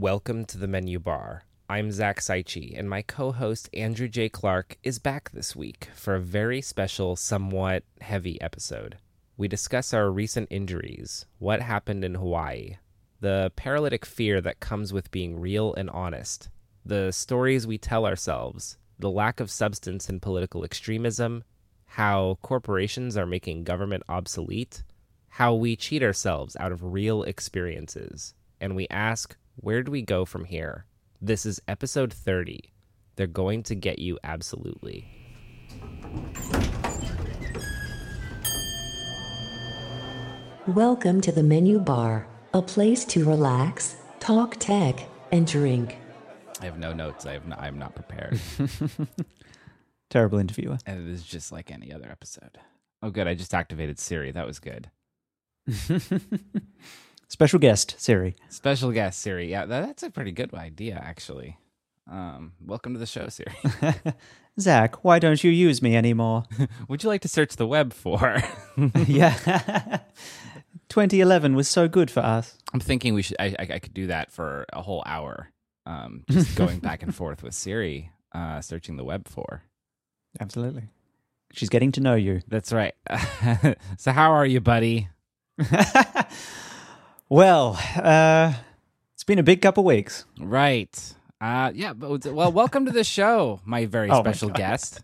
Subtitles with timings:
[0.00, 1.42] Welcome to the menu bar.
[1.68, 4.28] I'm Zach Cichy, and my co host Andrew J.
[4.28, 8.98] Clark is back this week for a very special, somewhat heavy episode.
[9.36, 12.76] We discuss our recent injuries, what happened in Hawaii,
[13.18, 16.48] the paralytic fear that comes with being real and honest,
[16.86, 21.42] the stories we tell ourselves, the lack of substance in political extremism,
[21.86, 24.84] how corporations are making government obsolete,
[25.26, 30.24] how we cheat ourselves out of real experiences, and we ask, where do we go
[30.24, 30.84] from here?
[31.20, 32.72] This is episode 30.
[33.16, 35.04] They're going to get you absolutely.
[40.68, 45.96] Welcome to the menu bar, a place to relax, talk tech, and drink.
[46.60, 47.26] I have no notes.
[47.26, 48.40] I have no, I'm not prepared.
[50.10, 50.78] Terrible interviewer.
[50.86, 52.58] and it is just like any other episode.
[53.02, 53.26] Oh, good.
[53.26, 54.30] I just activated Siri.
[54.30, 54.90] That was good.
[57.28, 58.36] Special guest, Siri.
[58.48, 59.50] Special guest Siri.
[59.50, 61.58] Yeah, that, that's a pretty good idea, actually.
[62.10, 63.52] Um, welcome to the show, Siri.
[64.60, 66.44] Zach, why don't you use me anymore?
[66.88, 68.42] Would you like to search the web for?
[69.06, 69.98] yeah.
[70.88, 72.56] 2011 was so good for us.
[72.72, 73.36] I'm thinking we should.
[73.38, 75.50] I, I, I could do that for a whole hour.
[75.84, 79.62] Um, just going back and forth with Siri, uh, searching the web for.
[80.40, 80.88] Absolutely.
[81.52, 82.40] She's getting to know you.
[82.48, 82.94] That's right.
[83.98, 85.08] so, how are you, buddy?
[87.28, 88.54] Well, uh,
[89.14, 90.24] it's been a big couple weeks.
[90.40, 91.14] Right.
[91.40, 91.92] Uh, yeah.
[91.92, 94.56] But, well, welcome to the show, my very Oh special God.
[94.56, 95.02] guest.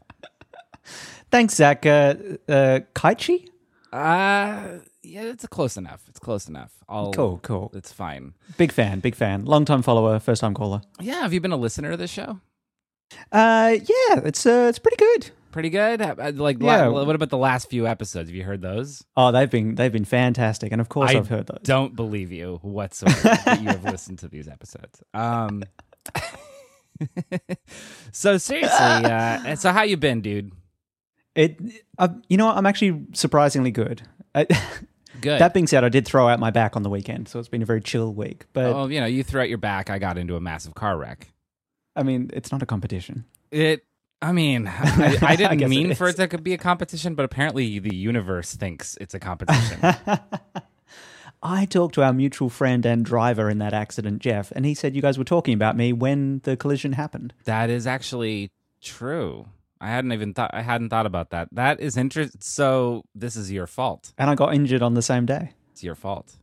[1.31, 1.85] Thanks, Zach.
[1.85, 2.15] Uh,
[2.49, 3.49] uh, Kaichi?
[3.93, 6.03] Uh, yeah, it's close enough.
[6.09, 6.73] It's close enough.
[6.89, 7.71] I'll, Cool, cool.
[7.75, 8.35] It's fine.
[8.57, 9.45] Big fan, big fan.
[9.45, 10.81] Long time follower, first time caller.
[11.01, 11.21] Yeah.
[11.23, 12.41] Have you been a listener to this show?
[13.31, 15.31] Uh, yeah, it's uh, it's pretty good.
[15.55, 16.03] Pretty good.
[16.03, 16.87] Uh, Like, Yeah.
[16.89, 18.29] la- what about the last few episodes?
[18.29, 19.05] Have you heard those?
[19.17, 21.61] Oh, they've been they've been fantastic, and of course I I've heard those.
[21.63, 25.01] Don't believe you whatsoever that you have listened to these episodes.
[25.15, 25.63] Um.
[28.11, 30.51] so seriously, uh, so how you been, dude?
[31.37, 31.61] It,
[31.99, 32.51] uh, you know.
[32.51, 34.03] I'm actually surprisingly good.
[34.35, 34.47] I,
[35.21, 35.41] Good.
[35.41, 37.63] that being said, I did throw out my back on the weekend, so it's been
[37.63, 38.47] a very chill week.
[38.53, 39.89] But oh, you know, you threw out your back.
[39.89, 41.33] I got into a massive car wreck.
[41.95, 43.25] I mean, it's not a competition.
[43.53, 43.85] It.
[44.25, 46.19] I mean, I, I I didn't it mean for is.
[46.19, 49.79] it to be a competition, but apparently the universe thinks it's a competition.
[51.43, 54.97] I talked to our mutual friend and driver in that accident, Jeff, and he said
[54.97, 57.35] you guys were talking about me when the collision happened.
[57.45, 59.47] that is actually true.
[59.79, 60.53] I hadn't even thought.
[60.55, 61.49] I hadn't thought about that.
[61.53, 62.41] That is interesting.
[62.41, 64.15] So this is your fault.
[64.17, 65.53] And I got injured on the same day.
[65.73, 66.37] It's your fault.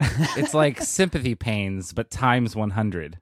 [0.00, 3.18] it's like sympathy pains, but times one hundred.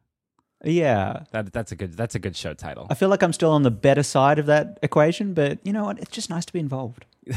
[0.64, 1.24] Yeah.
[1.32, 2.86] That that's a good that's a good show title.
[2.90, 5.84] I feel like I'm still on the better side of that equation, but you know
[5.84, 5.98] what?
[5.98, 7.04] It's just nice to be involved.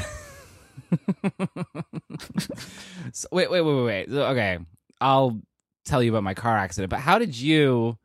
[3.14, 4.10] So, wait, wait, wait, wait, wait.
[4.10, 4.60] So, Okay,
[5.02, 5.42] I'll
[5.86, 6.90] tell you about my car accident.
[6.90, 7.98] But how did you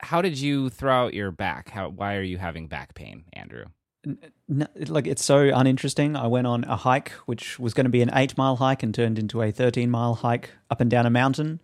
[0.00, 1.70] how did you throw out your back?
[1.70, 3.64] How why are you having back pain, Andrew?
[4.48, 6.14] No, like it's so uninteresting.
[6.14, 8.94] I went on a hike, which was going to be an eight mile hike, and
[8.94, 11.60] turned into a thirteen mile hike up and down a mountain.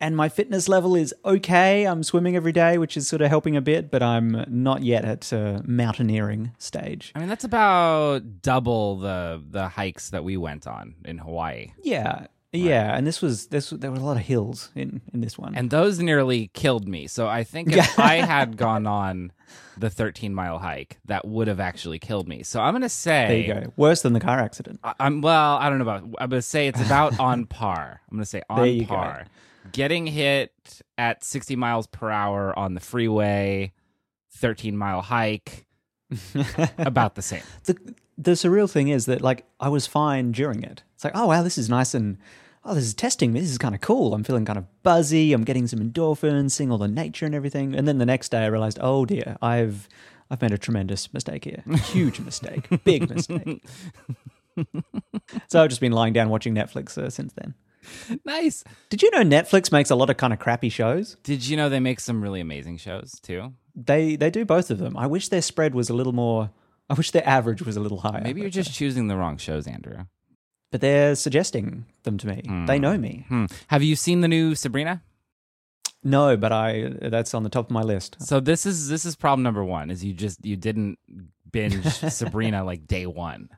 [0.00, 1.84] And my fitness level is okay.
[1.84, 5.04] I'm swimming every day, which is sort of helping a bit, but I'm not yet
[5.04, 7.10] at uh, mountaineering stage.
[7.16, 11.72] I mean, that's about double the the hikes that we went on in Hawaii.
[11.82, 12.96] Yeah, yeah.
[12.96, 15.56] And this was this there were a lot of hills in in this one.
[15.56, 17.08] And those nearly killed me.
[17.08, 19.32] So I think if I had gone on
[19.76, 22.42] the 13 mile hike, that would have actually killed me.
[22.44, 23.72] So I'm going to say there you go.
[23.76, 24.78] Worse than the car accident.
[24.84, 25.56] I- I'm well.
[25.56, 26.02] I don't know about.
[26.20, 28.00] I'm gonna say it's about on par.
[28.10, 29.22] I'm gonna say There on you go.
[29.72, 33.72] Getting hit at 60 miles per hour on the freeway,
[34.32, 35.66] 13 mile hike,
[36.78, 37.42] about the same.
[37.64, 37.76] the
[38.16, 40.82] the surreal thing is that like I was fine during it.
[40.94, 42.18] It's like, oh wow, this is nice and
[42.64, 43.40] oh, this is testing me.
[43.40, 44.14] This is kind of cool.
[44.14, 45.32] I'm feeling kind of buzzy.
[45.32, 47.74] I'm getting some endorphins, seeing all the nature and everything.
[47.74, 49.88] And then the next day, I realized, oh dear, I've
[50.30, 51.62] I've made a tremendous mistake here.
[51.84, 52.68] Huge mistake.
[52.84, 53.64] Big mistake.
[55.48, 57.54] so I've just been lying down watching Netflix uh, since then.
[58.24, 58.64] Nice.
[58.90, 61.16] Did you know Netflix makes a lot of kind of crappy shows?
[61.22, 63.52] Did you know they make some really amazing shows too?
[63.74, 64.96] They they do both of them.
[64.96, 66.50] I wish their spread was a little more.
[66.90, 68.22] I wish their average was a little higher.
[68.22, 70.04] Maybe you're just choosing the wrong shows, Andrew.
[70.72, 72.42] but they're suggesting them to me.
[72.66, 73.24] They know me.
[73.28, 73.46] Hmm.
[73.68, 75.02] Have you seen the new Sabrina?
[76.02, 78.16] No, but I that's on the top of my list.
[78.20, 79.90] So this is this is problem number one.
[79.90, 80.98] Is you just you didn't
[81.50, 83.48] binge Sabrina like day one.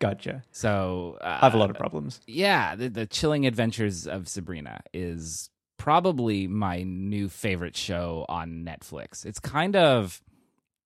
[0.00, 0.44] Gotcha.
[0.52, 2.20] So uh, I have a lot of problems.
[2.26, 9.26] yeah, the, the chilling adventures of Sabrina is probably my new favorite show on Netflix.
[9.26, 10.20] It's kind of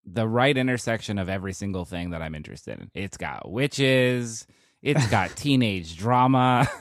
[0.04, 2.90] the right intersection of every single thing that I'm interested in.
[2.94, 4.46] It's got witches,
[4.82, 6.68] it's got teenage drama.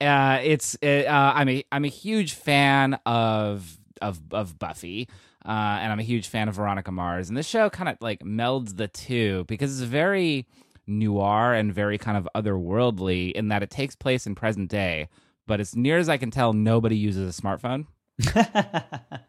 [0.00, 5.08] Uh, it's uh, I'm a I'm a huge fan of of of Buffy.
[5.48, 8.20] Uh, and I'm a huge fan of Veronica Mars, and this show kind of like
[8.20, 10.46] melds the two because it's very
[10.86, 15.08] noir and very kind of otherworldly in that it takes place in present day,
[15.46, 17.86] but as near as I can tell, nobody uses a smartphone.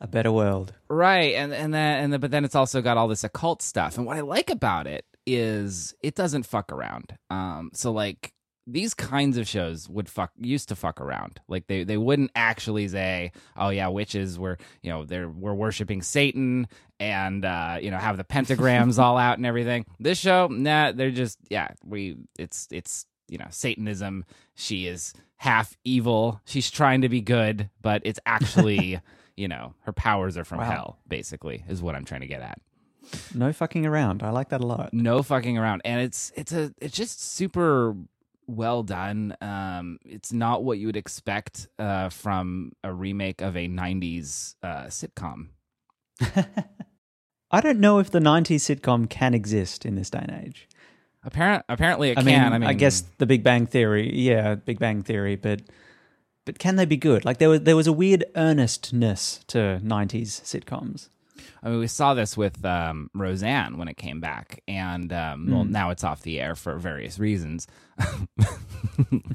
[0.00, 0.72] A better world.
[0.88, 3.96] Right, and and then and then, but then it's also got all this occult stuff.
[3.96, 7.18] And what I like about it is it doesn't fuck around.
[7.30, 8.32] Um, so like
[8.70, 11.40] these kinds of shows would fuck used to fuck around.
[11.48, 16.02] Like they they wouldn't actually say, "Oh yeah, witches were you know they're we're worshiping
[16.02, 16.68] Satan
[17.00, 21.10] and uh, you know have the pentagrams all out and everything." This show, nah, they're
[21.10, 24.24] just yeah we it's it's you know Satanism.
[24.54, 26.40] She is half evil.
[26.44, 29.00] She's trying to be good, but it's actually
[29.36, 30.70] you know her powers are from Wow.
[30.70, 30.98] hell.
[31.08, 32.60] Basically, is what I'm trying to get at
[33.34, 34.22] No fucking around.
[34.22, 34.92] I like that a lot.
[34.92, 37.94] no fucking around and it's it's a it's just super
[38.48, 43.68] well done um it's not what you would expect uh from a remake of a
[43.68, 45.48] 90s uh sitcom
[47.50, 50.68] I don't know if the 90s sitcom can exist in this day and age.
[51.22, 54.54] apparent apparently it I can mean, i mean I guess the Big Bang Theory, yeah,
[54.56, 55.62] Big Bang Theory, but
[56.44, 57.24] but can they be good?
[57.24, 61.08] Like there was there was a weird earnestness to 90s sitcoms.
[61.62, 65.64] I mean, we saw this with um, Roseanne when it came back, and um, well,
[65.64, 67.66] now it's off the air for various reasons.
[67.98, 68.08] a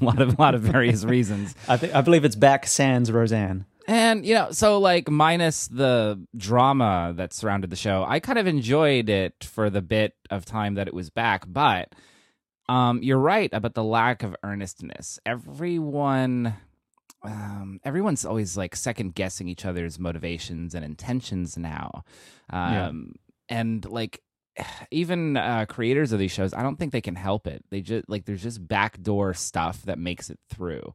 [0.00, 1.54] lot of, lot of various reasons.
[1.68, 3.66] I think I believe it's back sans Roseanne.
[3.86, 8.46] And you know, so like minus the drama that surrounded the show, I kind of
[8.46, 11.44] enjoyed it for the bit of time that it was back.
[11.46, 11.92] But
[12.68, 15.18] um, you're right about the lack of earnestness.
[15.26, 16.54] Everyone,
[17.24, 22.04] um, everyone's always like second guessing each other's motivations and intentions now,
[22.52, 22.88] Yeah.
[22.88, 23.14] um,
[23.48, 24.20] and like
[24.92, 27.64] even uh, creators of these shows, I don't think they can help it.
[27.70, 30.92] They just like there's just backdoor stuff that makes it through.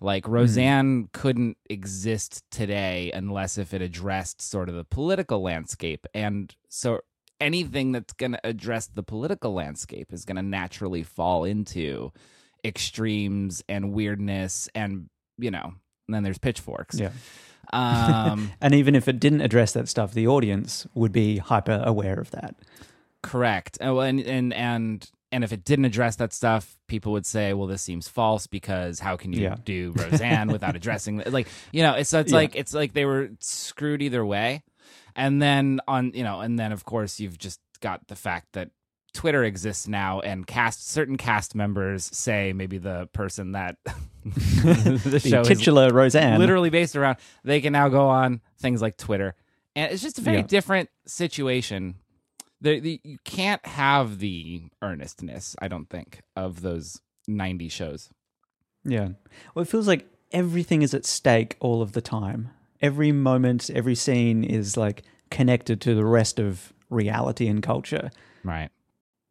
[0.00, 6.54] Like Roseanne couldn't exist today unless if it addressed sort of the political landscape, and
[6.68, 7.00] so
[7.40, 12.12] anything that's going to address the political landscape is going to naturally fall into
[12.64, 15.08] extremes and weirdness, and
[15.42, 15.74] you know,
[16.08, 16.98] and then there's pitchforks.
[16.98, 17.10] Yeah.
[17.72, 22.18] Um, And even if it didn't address that stuff, the audience would be hyper aware
[22.20, 22.54] of that.
[23.22, 23.78] Correct.
[23.80, 27.66] Oh, and and and and if it didn't address that stuff, people would say, "Well,
[27.68, 29.56] this seems false because how can you Yeah.
[29.64, 32.38] do Roseanne without addressing it?" Like, you know, it's so it's Yeah.
[32.38, 34.62] like it's like they were screwed either way.
[35.14, 38.70] And then on, you know, and then of course you've just got the fact that
[39.14, 43.76] Twitter exists now, and cast certain cast members say maybe the person that
[44.24, 46.38] the show is titular Roseanne.
[46.38, 49.34] literally based around they can now go on things like twitter
[49.74, 50.42] and it's just a very Yeah.
[50.44, 51.96] different situation
[52.60, 58.10] the, the, you can't have the earnestness i don't think of those 90 shows
[58.84, 59.08] Yeah.
[59.54, 62.50] Well, it feels like everything is at stake all of the time.
[62.80, 68.10] Every moment, every scene is like connected to the rest of reality and culture
[68.44, 68.70] right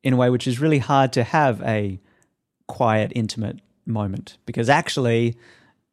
[0.03, 1.99] in a way which is really hard to have a
[2.67, 5.35] quiet, intimate moment because actually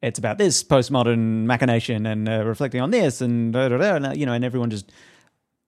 [0.01, 4.05] it's about this postmodern machination and uh, reflecting on this and, da, da, da, and,
[4.07, 4.91] uh, you know, and everyone just.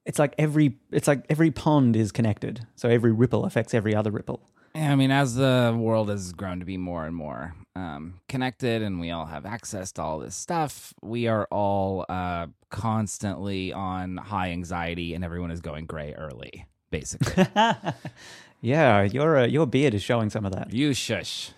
[0.04, 4.10] It's like every it's like every pond is connected, so every ripple affects every other
[4.10, 4.42] ripple.
[4.74, 9.00] i mean as the world has grown to be more and more um, connected and
[9.00, 14.50] we all have access to all this stuff we are all uh, constantly on high
[14.50, 17.46] anxiety and everyone is going gray early basically
[18.62, 20.72] Yeah, your uh, your beard is showing some of that.
[20.72, 21.52] You shush,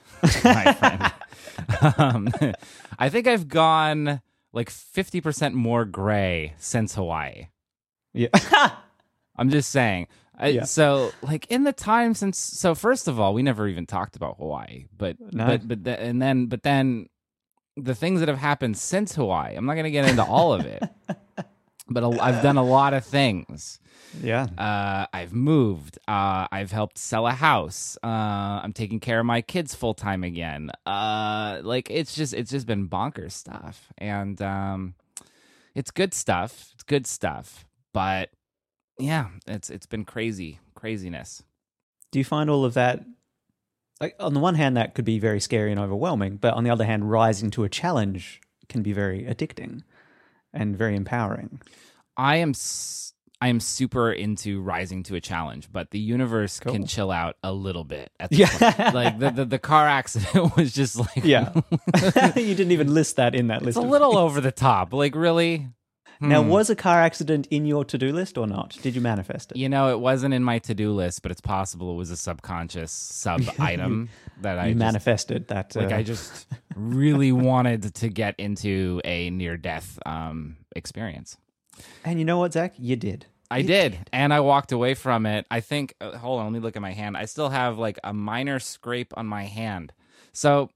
[0.43, 1.13] my friend.
[1.97, 2.29] um,
[2.97, 4.21] I think I've gone
[4.53, 7.47] like 50% more gray since Hawaii.
[8.13, 8.29] Yeah.
[9.35, 10.07] I'm just saying.
[10.37, 10.63] I, Yeah.
[10.63, 14.37] So, like in the time since, so first of all, we never even talked about
[14.37, 15.45] Hawaii, but No.
[15.47, 17.07] but but the, and then but then
[17.75, 19.55] the things that have happened since Hawaii.
[19.55, 20.83] I'm not going to get into all of it,
[21.89, 23.79] but a, I've done a lot of things.
[24.21, 24.47] Yeah.
[24.57, 25.97] Uh, I've moved.
[26.07, 27.97] Uh, I've helped sell a house.
[28.03, 28.07] Uh,
[28.63, 30.71] I'm taking care of my kids full time again.
[30.85, 34.95] Uh, like it's just it's just been bonkers stuff, and um,
[35.75, 36.71] it's good stuff.
[36.73, 38.29] It's good stuff, but
[38.99, 41.43] yeah, it's it's been crazy craziness.
[42.11, 43.03] Do you find all of that
[43.99, 46.69] like on the one hand that could be very scary and overwhelming, but on the
[46.69, 49.83] other hand rising to a challenge can be very addicting
[50.53, 51.61] and very empowering.
[52.17, 52.51] I am.
[52.51, 53.12] S-
[53.43, 57.51] I am super into rising to a challenge, but the universe can chill out a
[57.51, 58.11] little bit.
[58.19, 58.71] At the Yeah.
[58.71, 58.93] point.
[58.95, 61.51] like the, the the car accident was just like Yeah.
[62.35, 63.77] you didn't even list that in that It's list.
[63.77, 64.21] It's a little things.
[64.21, 64.93] over the top.
[64.93, 65.67] Like, really?
[66.21, 68.77] Now, was a car accident in your to do list or not?
[68.81, 69.57] Did you manifest it?
[69.57, 72.15] You know, it wasn't in my to do list, but it's possible it was a
[72.15, 74.07] subconscious sub item
[74.39, 75.75] that I just, manifested that.
[75.75, 75.91] like.
[75.91, 76.47] uh, I just
[76.77, 81.35] really wanted to get into a near death um, experience.
[82.05, 82.73] and you know what, Zach?
[82.77, 83.25] You did.
[83.53, 85.45] I did, and I walked away from it.
[85.51, 85.93] I think.
[86.01, 87.15] Uh, hold on, let me look at my hand.
[87.17, 89.93] I still have like a minor scrape on my hand.
[90.31, 90.69] So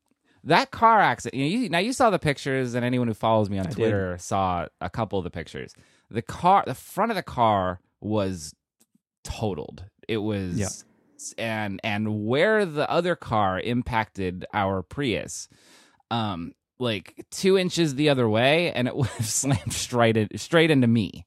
[0.44, 1.42] that car accident.
[1.42, 3.76] You know, you, now you saw the pictures, and anyone who follows me on did.
[3.76, 5.74] Twitter saw a couple of the pictures.
[6.10, 8.54] The car, the front of the car was
[9.24, 9.84] totaled.
[10.08, 10.70] It was, Yeah.
[11.38, 15.50] and and where the other car impacted our Prius,
[16.12, 20.72] um, like two inches the other way, and it would have slammed straight in, straight
[20.72, 21.26] into me.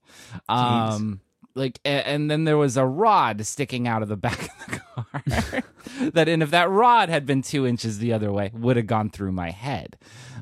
[0.48, 1.20] Um,
[1.60, 5.62] like, and then there was a rod sticking out of the back of the car.
[6.12, 9.10] that, and if that rod had been two inches the other way, would have gone
[9.10, 9.96] through my head.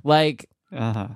[0.05, 1.09] Like, Uh huh.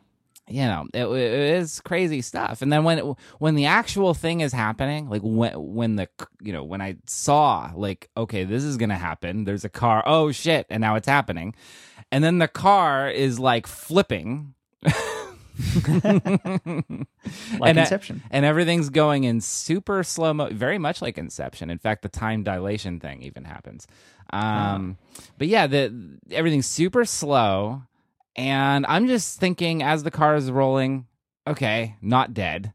[0.49, 2.63] you know, it, it is crazy stuff.
[2.63, 3.05] And then when it,
[3.39, 6.09] when the actual thing is happening, like when when the
[6.43, 9.45] you know when I saw like okay, this is gonna happen.
[9.45, 10.03] There's a car.
[10.07, 10.67] Oh shit!
[10.69, 11.55] And now it's happening.
[12.11, 14.55] And then the car is like flipping.
[17.59, 18.23] Like And Inception.
[18.31, 21.71] and everything's going in super slow mo, very much like Inception.
[21.71, 23.87] In fact, the time dilation thing even happens.
[24.33, 24.99] Um,
[25.39, 27.83] But yeah, the everything's super slow,
[28.37, 31.07] and I'm just thinking as the car is rolling,
[31.47, 32.73] okay, not dead,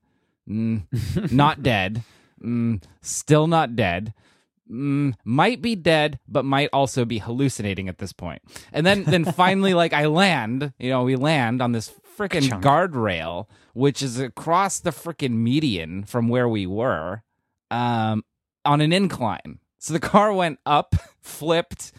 [0.48, 0.84] mm,
[1.32, 2.04] not dead,
[2.44, 4.14] mm, still not dead.
[4.72, 8.42] Mm, might be dead, but might also be hallucinating at this point.
[8.74, 13.48] And then, then finally, like I land, you know, we land on this freaking guardrail,
[13.74, 17.24] which is across the freaking median from where we were,
[17.72, 18.24] um,
[18.66, 19.60] on an incline.
[19.80, 21.92] So the car went up, flipped,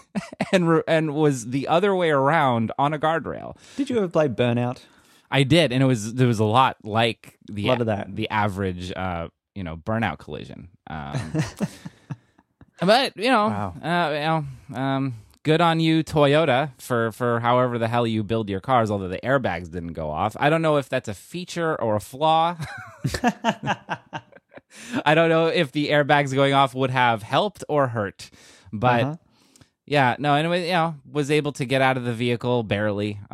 [0.52, 3.56] and re- and was the other way around on a guardrail.
[3.76, 4.80] Did you ever play Burnout?
[5.30, 8.14] I did, and it was there was a lot like the Lot of that.
[8.14, 10.68] the average uh, you know burnout collision.
[10.88, 11.32] Um,
[12.80, 13.74] but you know, Wow.
[13.82, 14.20] uh, you
[14.74, 18.90] know, um, good on you, Toyota, for for however the hell you build your cars.
[18.90, 22.00] Although the airbags didn't go off, I don't know if that's a feature or a
[22.00, 22.56] flaw.
[25.04, 28.30] I don't know if the airbags going off would have helped or hurt,
[28.72, 29.02] but.
[29.04, 29.16] Uh-huh.
[29.88, 33.20] Yeah, no, anyway, you know, was able to get out of the vehicle barely.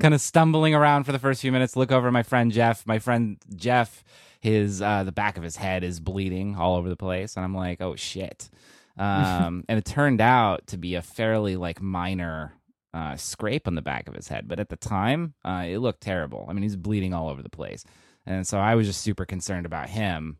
[0.00, 2.84] kind of stumbling around for the first few minutes, look over my friend Jeff.
[2.84, 4.02] My friend Jeff,
[4.44, 7.54] his uh the back of his head is bleeding all over the place, and I'm
[7.56, 8.48] like, "Oh shit."
[8.96, 12.52] Um and it turned out to be a fairly like minor
[12.92, 16.00] uh scrape on the back of his head, but at the time, uh it looked
[16.02, 16.46] terrible.
[16.48, 17.84] I mean, he's bleeding all over the place.
[18.26, 20.36] And so I was just super concerned about him.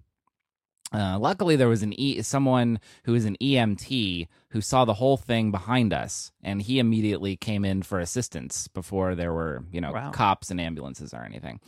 [0.92, 5.16] Uh, luckily, there was an e- someone who was an EMT who saw the whole
[5.16, 9.90] thing behind us, and he immediately came in for assistance before there were, you know,
[9.92, 10.10] Wow.
[10.12, 11.58] cops and ambulances or anything.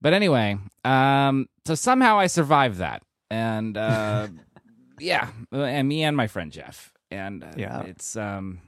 [0.00, 4.28] But anyway, um, so somehow I survived that, and uh,
[4.98, 7.82] yeah, and me and my friend Jeff, and uh, Yeah.
[7.82, 8.60] it's um,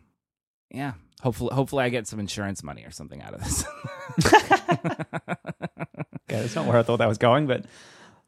[0.71, 0.95] yeah.
[1.23, 3.65] Hopefully, hopefully, I get some insurance money or something out of this.
[6.31, 7.65] Yeah, that's not where I thought that was going, but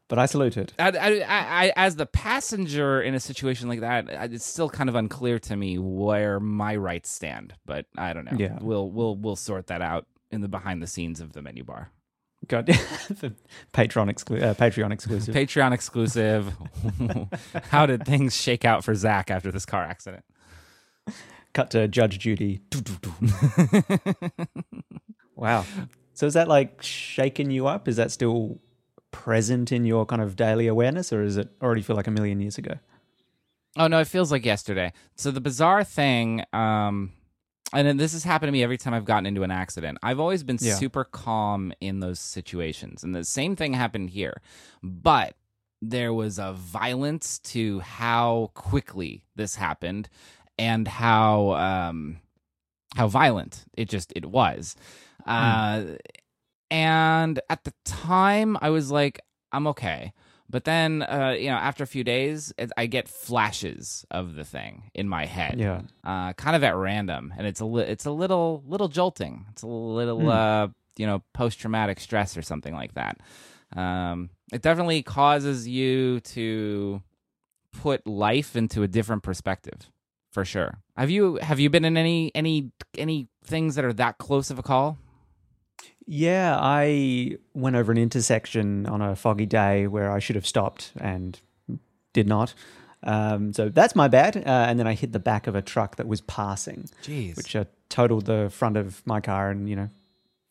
[0.09, 0.75] but I salute it.
[0.79, 4.89] I, I, I, I- as the passenger in a situation like that, it's still kind
[4.89, 7.55] of unclear to me where my rights stand.
[7.65, 8.37] But I don't know.
[8.37, 8.59] Yeah.
[8.61, 11.93] we'll we'll we'll sort that out in the behind the scenes of the menu bar.
[12.49, 13.35] God, the
[13.73, 15.35] Patreon exclu- uh, Patreon exclusive.
[15.35, 16.53] Patreon exclusive.
[17.71, 20.25] How did things shake out for Zach after this car accident?
[21.53, 22.61] Cut to Judge Judy.
[25.37, 25.65] wow.
[26.15, 27.89] So is that like shaking you up?
[27.89, 28.59] Is that still
[29.11, 32.41] present in your kind of daily awareness, or is it already feel like a million
[32.41, 32.75] years ago?
[33.77, 34.93] Oh no, it feels like yesterday.
[35.17, 37.13] So the bizarre thing, um,
[37.73, 39.99] and then this has happened to me every time I've gotten into an accident.
[40.03, 40.75] I've always been Yeah.
[40.75, 44.41] super calm in those situations, and the same thing happened here.
[44.83, 45.35] But
[45.81, 50.09] there was a violence to how quickly this happened,
[50.59, 52.21] and how um,
[52.97, 54.77] how violent it just it was.
[55.27, 55.85] Uh,
[56.71, 59.21] and at the time, I was like,
[59.53, 60.13] I'm okay.
[60.53, 64.45] But then, uh, you know, after a few days, it, I get flashes of the
[64.45, 65.81] thing in my head, Yeah.
[66.05, 69.47] uh, kind of at random, and it's a li- it's a little little jolting.
[69.51, 70.69] It's a little uh,
[70.99, 73.17] you know post traumatic stress or something like that.
[73.75, 77.03] Um, it definitely causes you to
[77.73, 79.91] put life into a different perspective,
[80.31, 80.83] for sure.
[80.99, 84.59] Have you have you been in any any any things that are that close of
[84.59, 84.99] a call?
[86.07, 90.93] Yeah, I went over an intersection on a foggy day where I should have stopped
[90.99, 91.41] and
[92.13, 92.55] did not.
[93.05, 94.37] Um, so that's my bad.
[94.37, 97.57] Uh, and then I hit the back of a truck that was passing, Jeez, which
[97.57, 99.91] uh, totaled the front of my car and, you know,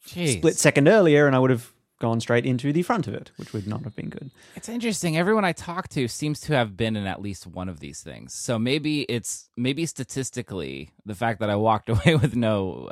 [0.07, 0.37] Jeez.
[0.37, 3.53] split second earlier, and I would have gone straight into the front of it, which
[3.53, 4.31] would not have been good.
[4.55, 5.17] It's interesting.
[5.17, 8.33] Everyone I talk to seems to have been in at least one of these things.
[8.33, 12.89] So maybe it's maybe statistically the fact that I walked away with no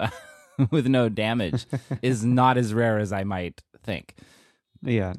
[0.72, 1.66] with no damage
[2.02, 4.16] is not as rare as I might think.
[4.82, 5.14] Yeah,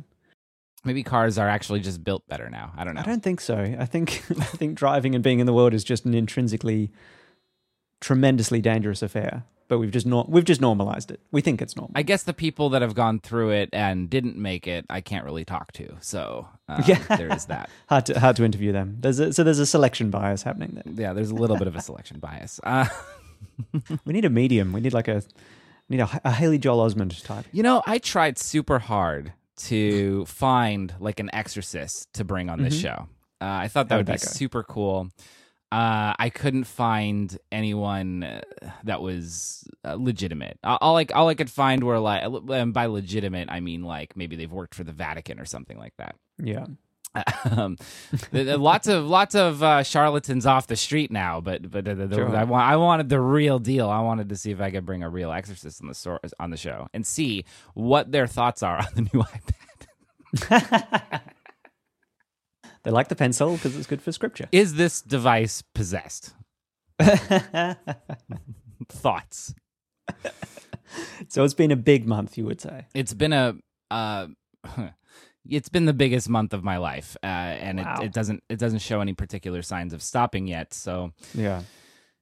[0.83, 2.73] Maybe cars are actually just built better now.
[2.75, 3.03] I don't know.
[3.03, 3.57] I don't think so.
[3.79, 6.91] I think I think driving and being in the world is just an intrinsically
[8.01, 9.45] tremendously dangerous affair.
[9.69, 11.21] But we've just not we've just normalized it.
[11.31, 11.93] We think it's normal.
[11.95, 15.25] I guess the people that have gone through it and didn't make it, I can't
[15.25, 15.97] really talk to.
[16.01, 16.99] So um, Yeah.
[17.17, 17.71] there is that.
[17.89, 18.97] hard to hard to interview them.
[19.01, 20.93] There's a, so there's a selection bias happening there.
[21.09, 22.59] Yeah, there's a little bit of a selection bias.
[22.65, 22.87] Uh,
[24.05, 24.73] We need a medium.
[24.73, 25.23] We need like a
[25.89, 27.45] need a, a Haley Joel Osment type.
[27.53, 32.79] You know, I tried super hard to find like an exorcist to bring on this
[32.79, 33.09] show.
[33.41, 35.11] Uh, I thought that How would be that super cool.
[35.73, 38.41] Uh, I couldn't find anyone uh,
[38.85, 40.59] that was uh, legitimate.
[40.65, 44.37] All I all I could find were like, and by legitimate I mean like maybe
[44.37, 46.17] they've worked for the Vatican or something like that.
[46.43, 46.67] Yeah.
[47.57, 47.76] Um,
[48.31, 51.85] there- there are lots of lots of uh, charlatans off the street now, but but
[51.85, 52.37] the, the, Sure.
[52.37, 53.88] I want I wanted the real deal.
[53.90, 56.50] I wanted to see if I could bring a real exorcist on the sor- on
[56.50, 61.21] the show and see what their thoughts are on the new iPad.
[62.83, 64.49] They like the pencil because it's good for scripture.
[64.52, 66.33] Is this device possessed?
[68.88, 69.55] Thoughts.
[71.29, 72.87] So it's been a big month, you would say.
[72.95, 73.57] It's been a
[73.90, 74.29] uh,
[75.49, 77.97] it's been the biggest month of my life, uh, and Wow.
[78.01, 80.73] it, it doesn't it doesn't show any particular signs of stopping yet.
[80.75, 81.63] So Yeah.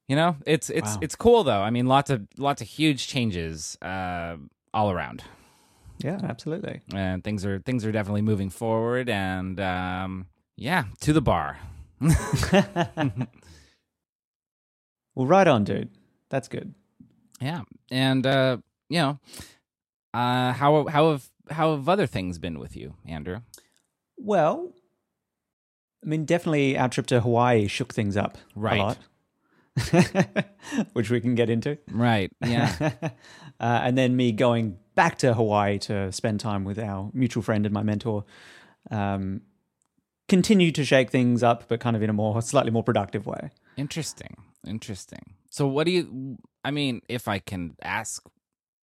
[0.08, 0.98] You know, it's it's Wow.
[1.02, 1.60] it's cool though.
[1.60, 4.36] I mean, lots of lots of huge changes uh,
[4.72, 5.22] all around,
[6.02, 6.80] Yeah, absolutely.
[6.94, 9.10] and things are things are definitely moving forward.
[9.10, 11.58] And um, yeah, to the bar.
[15.14, 15.90] Well, right on, dude.
[16.30, 16.74] That's good.
[17.40, 18.58] Yeah, and uh,
[18.88, 19.18] you know,
[20.18, 23.40] uh, how how have how have other things been with you, Andrew?
[24.16, 24.72] Well,
[26.04, 28.80] I mean, definitely our trip to Hawaii shook things up Right.
[28.80, 28.98] a lot,
[30.92, 31.78] which we can get into.
[31.90, 32.30] Right.
[32.44, 32.74] Yeah.
[33.60, 37.64] uh, and then me going back to Hawaii to spend time with our mutual friend
[37.66, 38.24] and my mentor
[38.90, 39.42] um,
[40.28, 43.50] continued to shake things up, but kind of in a more slightly more productive way.
[43.76, 44.36] Interesting.
[44.66, 45.34] Interesting.
[45.50, 48.24] So what do you I mean, if I can ask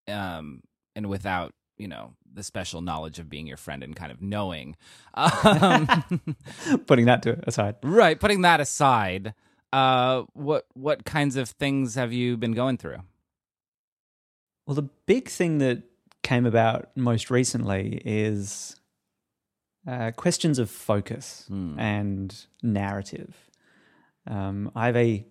[0.07, 0.61] um
[0.95, 4.75] and without, you know, the special knowledge of being your friend and kind of knowing
[5.13, 5.87] um
[6.87, 7.75] Putting that to aside.
[7.83, 9.33] right, putting that aside,
[9.73, 12.97] uh what what kinds of things have you been going through?
[14.65, 15.83] Well, the big thing that
[16.23, 18.75] came about most recently is
[19.87, 21.79] uh, questions of focus Hmm.
[21.79, 23.35] and narrative.
[24.25, 25.23] Um, I have a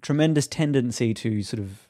[0.00, 1.86] tremendous tendency to sort of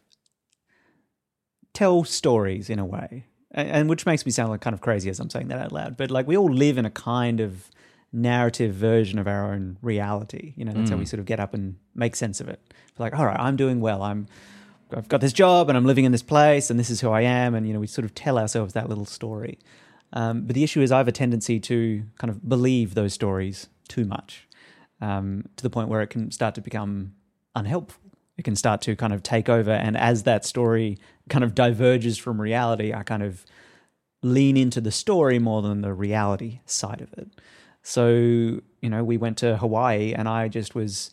[1.75, 5.11] tell stories in a way, and, and which makes me sound like kind of crazy
[5.11, 5.97] as I'm saying that out loud.
[5.97, 7.71] But like we all live in a kind of
[8.13, 10.55] narrative version of our own reality.
[10.57, 12.61] You know, that's how we sort of get up and make sense of it.
[12.97, 14.03] Like, all right, I'm doing well.
[14.03, 14.29] I'm
[14.97, 17.23] I've got this job and I'm living in this place and this is who I
[17.23, 17.55] am.
[17.55, 19.59] And, you know, we sort of tell ourselves that little story.
[20.13, 23.69] Um, but the issue is I have a tendency to kind of believe those stories
[23.89, 24.49] too much
[25.01, 27.15] um, to the point where it can start to become
[27.57, 28.04] unhelpful.
[28.37, 29.71] It can start to kind of take over.
[29.71, 33.45] And as that story kind of diverges from reality, I kind of
[34.23, 37.29] lean into the story more than the reality side of it.
[37.83, 41.13] So, you know, we went to Hawaii and I just was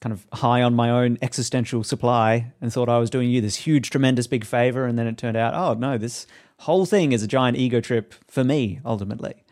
[0.00, 3.56] kind of high on my own existential supply and thought I was doing you this
[3.56, 4.86] huge, tremendous big favor.
[4.86, 6.26] And then it turned out, oh, no, this
[6.60, 9.44] whole thing is a giant ego trip for me, ultimately.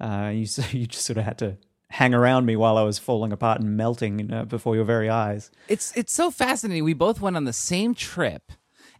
[0.00, 1.56] Uh, you, you just sort of had to
[1.90, 5.50] hang around me while I was falling apart and melting uh, before your very eyes.
[5.68, 6.84] It's it's so fascinating.
[6.84, 8.52] We both went on the same trip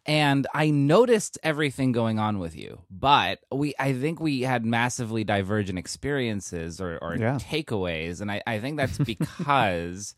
[0.07, 2.81] and I noticed everything going on with you.
[2.91, 7.37] But we I think we had massively divergent experiences or, or Yeah.
[7.39, 8.21] takeaways.
[8.21, 10.15] And I, I think that's because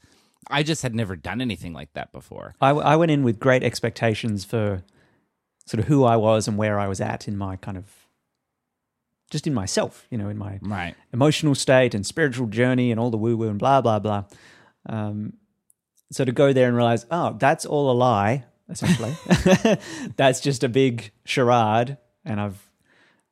[0.50, 2.54] I just had never done anything like that before.
[2.60, 4.82] I, I went in with great expectations for
[5.66, 7.84] sort of who I was and where I was at in my kind of
[9.32, 10.94] just in myself, you know, in my Right.
[11.12, 14.24] emotional state and spiritual journey and all the woo woo and blah blah blah.
[14.86, 15.32] Um,
[16.12, 19.14] so to go there and realize, oh, that's all a lie, essentially.
[20.16, 22.70] that's just a big charade, and I've,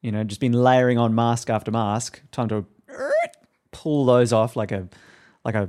[0.01, 2.23] you know, just been layering on mask after mask.
[2.33, 2.65] Time to
[3.71, 4.89] pull those off like a,
[5.45, 5.69] like a,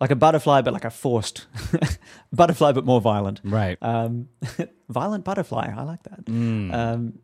[0.00, 1.46] like a butterfly, but like a forced
[2.32, 3.40] butterfly, but more violent.
[3.44, 3.76] Right.
[3.82, 4.28] Um,
[4.88, 5.70] violent butterfly.
[5.76, 6.20] I like that.
[6.28, 7.18] Um,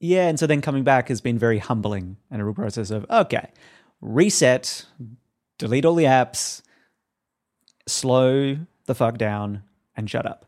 [0.00, 3.06] yeah, and so then coming back has been very humbling and a real process of
[3.10, 3.50] okay,
[4.00, 4.86] reset,
[5.58, 6.62] delete all the apps,
[7.86, 9.62] slow the fuck down,
[9.94, 10.46] and shut up,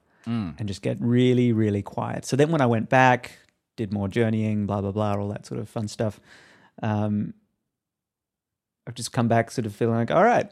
[0.59, 2.25] and just get really, really quiet.
[2.25, 3.33] So then when I went back,
[3.77, 6.19] did more journeying, blah blah blah, all that sort of fun stuff.
[6.83, 7.35] Um,
[8.87, 10.51] I've just come back sort of feeling like, all right,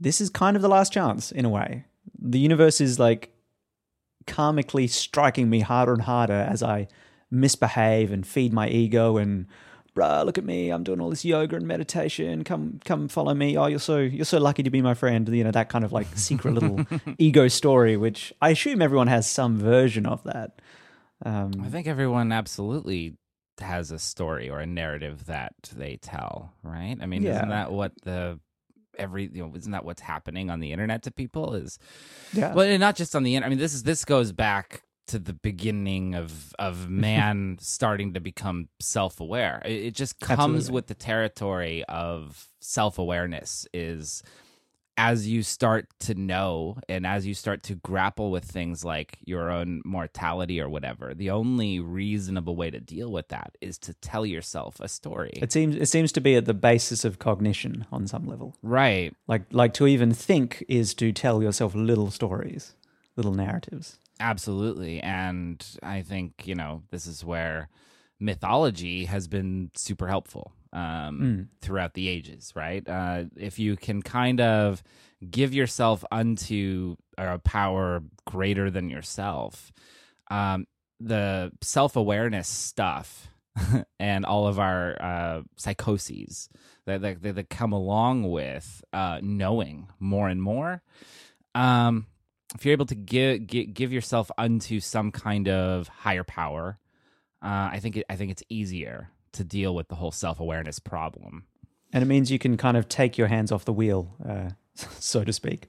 [0.00, 1.84] this is kind of the last chance in a way.
[2.18, 3.30] The universe is like
[4.26, 6.88] karmically striking me harder and harder as I
[7.40, 9.46] misbehave and feed my ego and
[9.94, 12.44] bruh, look at me, I'm doing all this yoga and meditation.
[12.44, 13.56] Come come follow me.
[13.56, 15.28] Oh, you're so you're so lucky to be my friend.
[15.28, 16.84] You know, that kind of like secret little
[17.18, 20.60] ego story, which I assume everyone has some version of that.
[21.24, 23.16] Um, I think everyone absolutely
[23.58, 26.96] has a story or a narrative that they tell, right?
[27.00, 27.36] I mean, Yeah.
[27.36, 28.38] isn't that what the
[28.98, 31.78] every you know isn't that what's happening on the internet to people is
[32.32, 32.54] yeah.
[32.54, 35.18] well and not just on the internet i mean this is this goes back to
[35.18, 40.74] the beginning of of man starting to become self-aware it, it just comes Absolutely.
[40.74, 44.22] with the territory of self-awareness is
[44.98, 49.50] as you start to know and as you start to grapple with things like your
[49.50, 54.24] own mortality or whatever the only reasonable way to deal with that is to tell
[54.24, 58.06] yourself a story it seems it seems to be at the basis of cognition on
[58.06, 58.56] some level.
[58.62, 62.74] right Like like to even think is to tell yourself little stories,
[63.16, 63.98] little narratives.
[64.18, 65.00] Absolutely.
[65.00, 67.68] And I think, you know, this is where
[68.18, 72.86] mythology has been super helpful um, throughout the ages, right?
[72.88, 74.82] Uh, if you can kind of
[75.30, 79.72] give yourself unto a power greater than yourself,
[80.30, 80.66] um,
[81.00, 83.28] the self awareness stuff
[83.98, 86.48] and all of our uh, psychoses
[86.84, 90.82] that, that, that come along with uh, knowing more and more.
[91.54, 92.06] Um,
[92.54, 96.78] if you're able to give, give give yourself unto some kind of higher power,
[97.42, 100.78] uh, I think it, I think it's easier to deal with the whole self awareness
[100.78, 101.44] problem.
[101.92, 104.50] And it means you can kind of take your hands off the wheel, uh,
[104.98, 105.68] so to speak.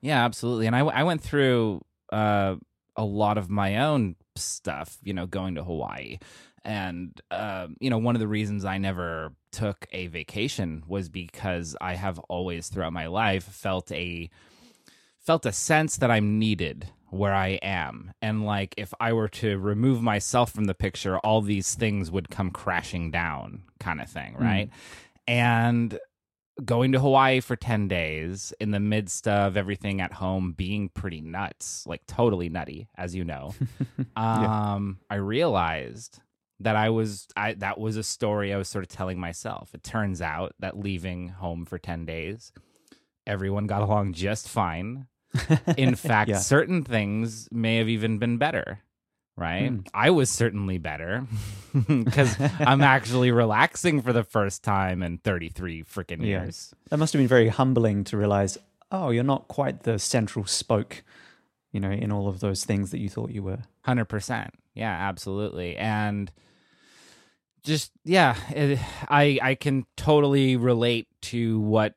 [0.00, 0.66] Yeah, absolutely.
[0.66, 2.56] And I, I went through uh,
[2.96, 6.18] a lot of my own stuff, you know, going to Hawaii.
[6.64, 11.76] And, um, you know, one of the reasons I never took a vacation was because
[11.80, 14.28] I have always throughout my life felt a
[15.26, 18.12] felt a sense that I'm needed where I am.
[18.22, 22.30] And like if I were to remove myself from the picture, all these things would
[22.30, 24.70] come crashing down kind of thing, right?
[25.26, 25.98] And
[26.64, 31.20] going to Hawaii for 10 days in the midst of everything at home being pretty
[31.20, 33.52] nuts, like totally nutty, as you know.
[34.16, 36.20] um, I realized
[36.60, 39.74] that I was I that was a story I was sort of telling myself.
[39.74, 42.52] It turns out that leaving home for 10 days,
[43.26, 45.06] everyone got along just fine.
[45.76, 46.38] In fact, Yeah.
[46.38, 48.80] certain things may have even been better.
[49.38, 49.68] Right?
[49.68, 49.80] Hmm.
[49.92, 51.26] I was certainly better
[51.86, 56.44] because I'm actually relaxing for the first time in 33 freaking Yeah.
[56.44, 56.74] years.
[56.88, 58.56] That must have been very humbling to realize,
[58.90, 61.02] oh, you're not quite the central spoke,
[61.70, 63.58] you know, in all of those things that you thought you were.
[63.82, 64.54] Hundred percent.
[64.74, 65.76] Yeah, absolutely.
[65.76, 66.32] And
[67.62, 71.94] just yeah, it, I I can totally relate to what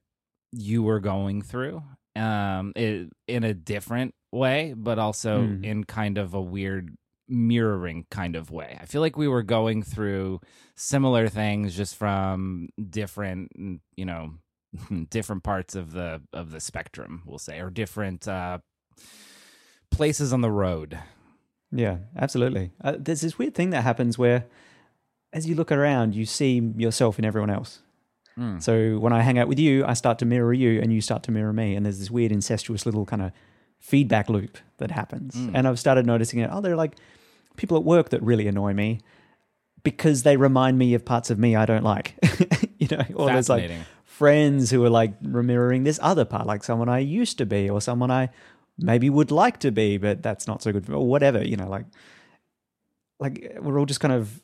[0.52, 1.84] you were going through,
[2.16, 5.64] um, it, in a different way, but also Mm.
[5.64, 6.96] in kind of a weird
[7.28, 8.78] mirroring kind of way.
[8.82, 10.42] I feel like we were going through
[10.76, 13.52] similar things, just from different,
[13.96, 14.34] you know,
[15.10, 18.60] different parts of the of the spectrum, we'll say, or different uh,
[19.92, 20.98] places on the road.
[21.72, 22.72] Yeah, absolutely.
[22.84, 24.46] Uh, there's this weird thing that happens where,
[25.34, 27.82] as you look around, you see yourself in everyone else.
[28.40, 28.64] Mm.
[28.64, 31.24] So when I hang out with you, I start to mirror you, and you start
[31.24, 33.32] to mirror me, and there's this weird incestuous little kind of
[33.80, 35.36] feedback loop that happens.
[35.36, 35.52] Mm.
[35.54, 36.50] And I've started noticing it.
[36.52, 36.96] Oh, there are like
[37.58, 39.02] people at work that really annoy me
[39.84, 42.16] because they remind me of parts of me I don't like.
[42.80, 43.70] you know, or there's like
[44.04, 47.82] friends who are like mirroring this other part, like someone I used to be, or
[47.82, 48.30] someone I
[48.78, 51.44] maybe would like to be, but that's not so good for me, or whatever.
[51.44, 51.86] You know, like
[53.20, 54.42] like we're all just kind of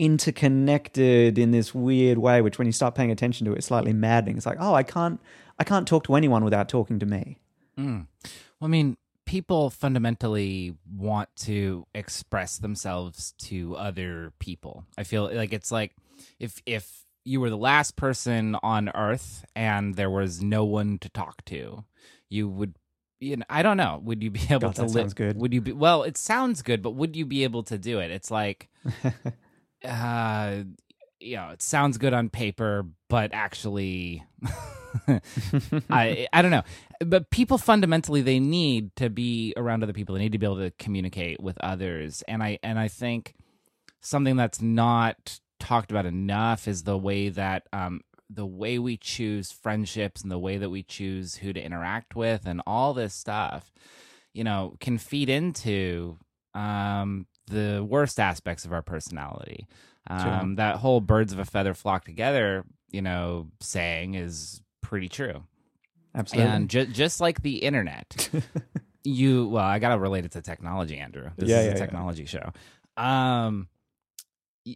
[0.00, 3.92] interconnected in this weird way, which when you start paying attention to it, it's slightly
[3.92, 4.36] maddening.
[4.38, 5.20] It's like, oh, I can't
[5.58, 7.38] I can't talk to anyone without talking to me.
[7.78, 8.06] Mm.
[8.24, 14.86] Well, I mean, people fundamentally want to express themselves to other people.
[14.96, 15.92] I feel like it's like
[16.38, 21.10] if if you were the last person on Earth and there was no one to
[21.10, 21.84] talk to,
[22.28, 22.74] you would.
[23.22, 24.00] You know, I don't know.
[24.02, 25.38] Would you be able God, to that li- sounds good.
[25.38, 26.04] Would you be well?
[26.04, 28.10] It sounds good, but would you be able to do it?
[28.10, 28.70] It's like,
[29.84, 30.64] uh,
[31.20, 34.24] you know, it sounds good on paper, but actually,
[35.90, 36.62] I I don't know.
[37.04, 40.14] But people fundamentally they need to be around other people.
[40.14, 42.22] They need to be able to communicate with others.
[42.26, 43.34] And I and I think
[44.00, 49.52] something that's not talked about enough is the way that um the way we choose
[49.52, 53.72] friendships and the way that we choose who to interact with and all this stuff,
[54.32, 56.18] you know, can feed into
[56.54, 59.66] um the worst aspects of our personality.
[60.08, 60.56] Um, Sure.
[60.56, 65.44] That whole "birds of a feather flock together," you know, saying is pretty true.
[66.14, 66.50] Absolutely.
[66.52, 68.30] And ju- just like the internet,
[69.04, 71.30] you well, I gotta relate it to technology, Andrew.
[71.36, 71.78] This Yeah, is yeah, a yeah.
[71.78, 72.52] technology show.
[72.96, 73.68] Um,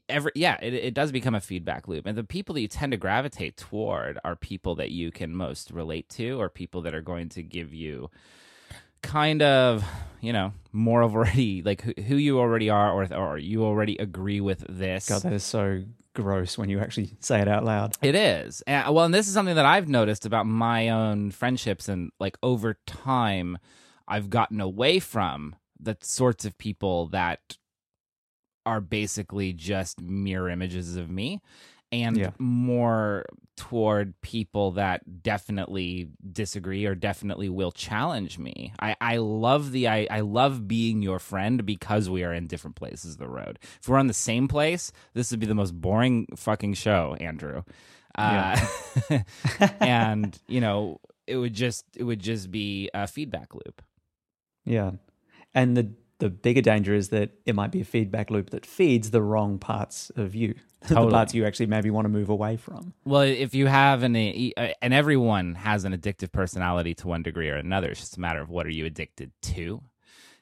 [0.08, 2.92] every yeah, it, it does become a feedback loop, and the people that you tend
[2.92, 7.02] to gravitate toward are people that you can most relate to, or people that are
[7.02, 8.10] going to give you
[9.04, 9.84] kind of
[10.20, 13.96] you know more of already like who, who you already are, or or you already
[13.98, 15.08] agree with this.
[15.08, 17.96] God, that is so gross when you actually say it out loud.
[18.02, 18.62] It is.
[18.66, 22.38] And, well, and this is something that I've noticed about my own friendships and like
[22.42, 23.58] over time
[24.06, 27.56] I've gotten away from the sorts of people that
[28.66, 31.40] are basically just mirror images of me
[32.02, 32.30] and Yeah.
[32.38, 33.24] more
[33.56, 38.72] toward people that definitely disagree or definitely will challenge me.
[38.80, 42.74] I, I love the I, I love being your friend because we are in different
[42.76, 43.58] places of the road.
[43.80, 47.62] If we're on the same place, this would be the most boring fucking show, Andrew.
[48.16, 48.58] Uh,
[49.80, 53.82] and you know, it would just it would just be a feedback loop.
[54.64, 54.92] Yeah.
[55.54, 55.92] And the
[56.24, 59.58] the bigger danger is that it might be a feedback loop that feeds the wrong
[59.58, 60.54] parts of you.
[60.88, 61.06] Totally.
[61.06, 62.94] the parts you actually maybe want to move away from.
[63.04, 67.50] Well, if you have an uh, and everyone has an addictive personality to one degree
[67.50, 69.82] or another, it's just a matter of what are you addicted to,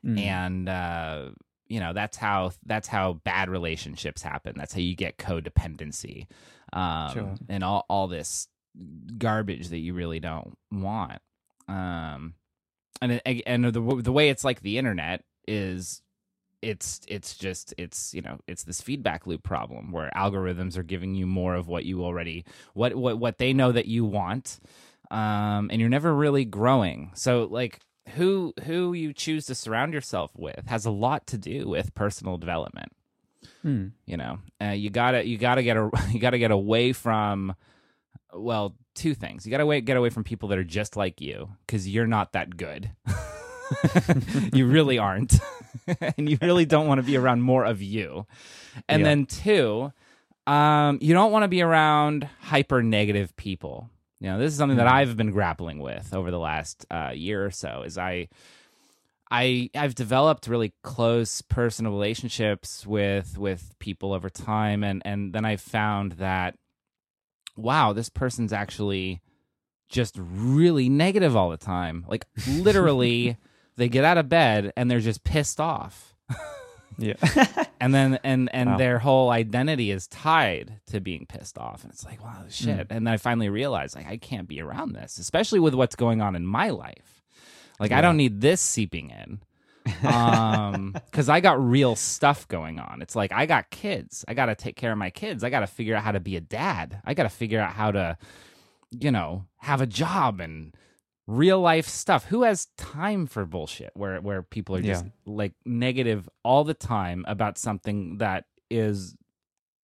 [0.04, 0.18] Mm.
[0.20, 1.30] and uh,
[1.68, 4.54] you know that's how that's how bad relationships happen.
[4.56, 6.26] That's how you get codependency,
[6.72, 7.34] um, Sure.
[7.48, 8.46] and all all this
[9.18, 11.20] garbage that you really don't want.
[11.68, 12.34] Um,
[13.00, 16.02] and and the the way it's like the internet is
[16.62, 21.14] it's it's just it's you know it's this feedback loop problem where algorithms are giving
[21.14, 24.60] you more of what you already what what what they know that you want
[25.10, 27.10] um and you're never really growing.
[27.14, 31.68] So like who who you choose to surround yourself with has a lot to do
[31.68, 32.92] with personal development.
[33.62, 33.88] Hmm.
[34.06, 37.54] you know uh, you gotta you gotta get a, you gotta get away from
[38.32, 39.44] well two things.
[39.44, 42.32] You gotta wait, get away from people that are just like you because you're not
[42.32, 42.90] that good
[44.52, 45.34] you really aren't.
[46.16, 48.26] And you really don't want to be around more of you.
[48.88, 49.04] And Yeah.
[49.08, 49.92] then two
[50.46, 53.90] um, you don't want to be around hyper negative people.
[54.20, 57.44] You know this is something that i've been grappling with over the last uh, year
[57.44, 58.28] or so is i
[59.30, 65.44] I I've developed really close personal relationships with with people over time and and then
[65.46, 66.54] I found that
[67.56, 69.22] wow this person's actually
[69.88, 72.04] just really negative all the time.
[72.08, 73.38] Like literally
[73.76, 76.14] they get out of bed and they're just pissed off.
[76.98, 77.14] Yeah.
[77.80, 78.76] and then and and Wow.
[78.76, 81.82] their whole identity is tied to being pissed off.
[81.84, 82.86] And it's like wow shit.
[82.90, 86.20] And then i finally realized like i can't be around this especially with what's going
[86.20, 87.22] on in my life.
[87.80, 89.40] Like i don't need this seeping in.
[90.06, 93.00] Um because i got real stuff going on.
[93.00, 94.22] It's like i got kids.
[94.28, 95.42] I gotta take care of my kids.
[95.42, 97.00] I gotta figure out how to be a dad.
[97.06, 98.18] I gotta figure out how to
[98.90, 100.74] you know have a job and
[101.26, 105.10] real life stuff who has time for bullshit where where people are just Yeah.
[105.24, 109.16] like negative all the time about something that is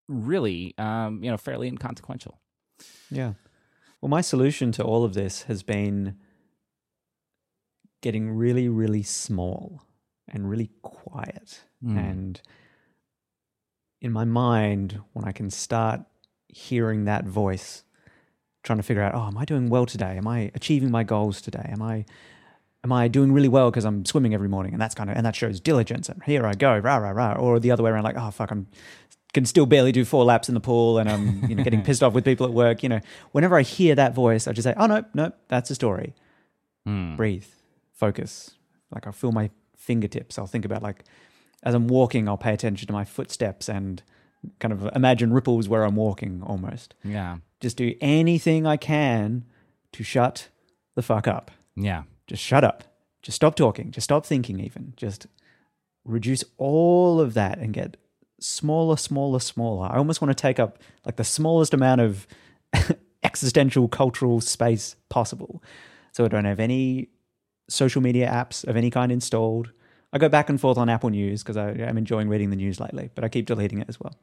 [0.09, 2.41] really um you know fairly inconsequential
[3.11, 3.35] Yeah.
[4.01, 6.17] Well, my solution to all of this has been
[8.01, 9.83] getting really, really small
[10.29, 11.65] and really quiet.
[11.85, 11.97] Mm.
[11.99, 12.43] And
[14.01, 16.03] in my mind, when I can start
[16.47, 17.83] hearing that voice,
[18.63, 20.17] trying to figure out, oh, am I doing well today?
[20.17, 21.69] Am I achieving my goals today?
[21.71, 22.05] Am I
[22.85, 25.27] am I doing really well because I'm swimming every morning and that's kind of and
[25.27, 27.35] that shows diligence and here I go, rah rah rah.
[27.35, 28.67] Or the other way around, like, oh fuck, I'm
[29.35, 32.03] can still barely do four laps in the pool and I'm you know getting pissed
[32.03, 32.83] off with people at work.
[32.83, 33.01] You know,
[33.33, 36.15] whenever I hear that voice, I just say, oh no, no, that's a story.
[36.87, 37.17] Hmm.
[37.17, 37.47] Breathe,
[37.93, 38.53] focus.
[38.91, 40.39] Like I'll feel my fingertips.
[40.39, 41.05] I'll think about like
[41.63, 44.03] as I'm walking, I'll pay attention to my footsteps and
[44.61, 46.95] kind of imagine ripples where I'm walking almost.
[47.05, 49.45] yeah Just do anything I can
[49.93, 50.49] to shut
[50.95, 51.51] the fuck up.
[51.77, 52.85] yeah Just shut up.
[53.23, 53.91] Just stop talking.
[53.91, 54.93] Just stop thinking, even.
[54.97, 55.27] Just
[56.05, 57.97] reduce all of that and get
[58.41, 59.89] smaller, smaller, smaller.
[59.91, 62.27] I almost want to take up like the smallest amount of
[63.25, 65.63] existential cultural space possible.
[66.13, 67.09] So I don't have any
[67.69, 69.73] social media apps of any kind installed.
[70.13, 73.11] I go back and forth on Apple News because I'm enjoying reading the news lately,
[73.15, 74.15] but I keep deleting it as well.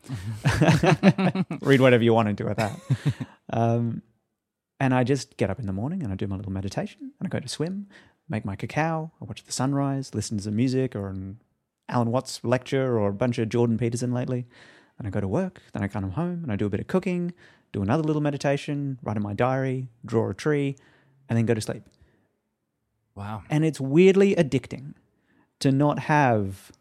[1.62, 2.80] Read whatever you want and do with that.
[3.54, 4.02] Um,
[4.80, 7.28] and I just get up in the morning and I do my little meditation and
[7.28, 7.88] I go to swim,
[8.28, 11.40] make my cacao, I watch the sunrise, listen to some music or an
[11.88, 14.48] Alan Watts lecture or a bunch of Jordan Peterson lately.
[14.98, 16.88] And I go to work, then I come home and I do a bit of
[16.88, 17.34] cooking,
[17.72, 20.78] do another little meditation, write in my diary, draw a tree,
[21.30, 21.84] and then go to sleep.
[23.14, 24.96] wow And it's weirdly addicting
[25.60, 26.72] to not have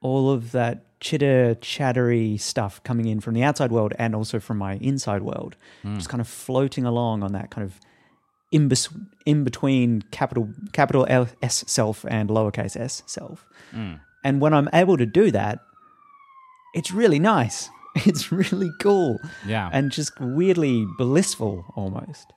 [0.00, 4.58] all of that chitter chattery stuff coming in from the outside world and also from
[4.58, 5.96] my inside world, hmm.
[5.96, 7.78] just kind of floating along on that kind of
[8.52, 8.88] in, bes-
[9.24, 13.44] in between capital capital L- S self and lowercase s self.
[13.72, 13.94] Hmm.
[14.24, 15.60] And when I'm able to do that,
[16.74, 17.68] it's really nice.
[18.04, 19.70] It's really cool Yeah.
[19.72, 22.30] and just weirdly blissful almost.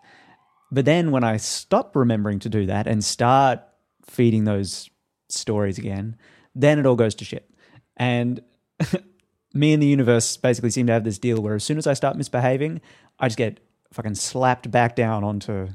[0.72, 3.60] But then when I stop remembering to do that and start
[4.06, 4.90] feeding those
[5.30, 6.16] stories again,
[6.56, 7.50] then it all goes to shit.
[7.98, 8.42] And
[9.54, 11.94] me and the universe basically seem to have this deal where as soon as I
[11.94, 12.82] start misbehaving,
[13.20, 13.60] I just get
[13.94, 15.70] fucking slapped back down onto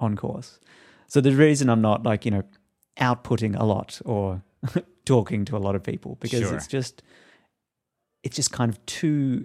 [0.00, 0.58] on course.
[1.06, 2.42] So the reason I'm not like, you know,
[2.98, 4.42] outputting a lot or
[5.04, 6.54] talking to a lot of people because Sure.
[6.56, 7.02] it's just
[8.22, 9.44] it's just kind of too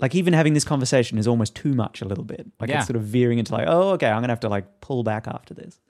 [0.00, 2.46] like even having this conversation is almost too much a little bit.
[2.60, 2.78] Like Yeah.
[2.78, 5.26] it's sort of veering into like, oh, okay, I'm gonna have to like pull back
[5.26, 5.80] after this.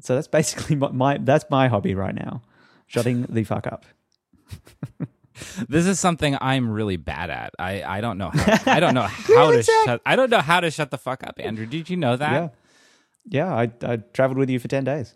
[0.00, 2.42] So that's basically my, my that's my hobby right now,
[2.86, 3.84] shutting the fuck up.
[5.68, 7.54] This is something I'm really bad at.
[7.60, 10.58] I, I don't know how I don't know how to shut I don't know how
[10.58, 11.64] to shut the fuck up, Andrew.
[11.64, 12.32] Did you know that?
[12.32, 12.48] Yeah,
[13.46, 13.54] yeah.
[13.54, 15.14] I I traveled with you for ten days,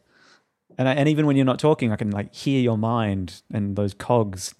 [0.78, 3.74] and I, and even when you're not talking, I can like hear your mind and
[3.74, 4.54] those cogs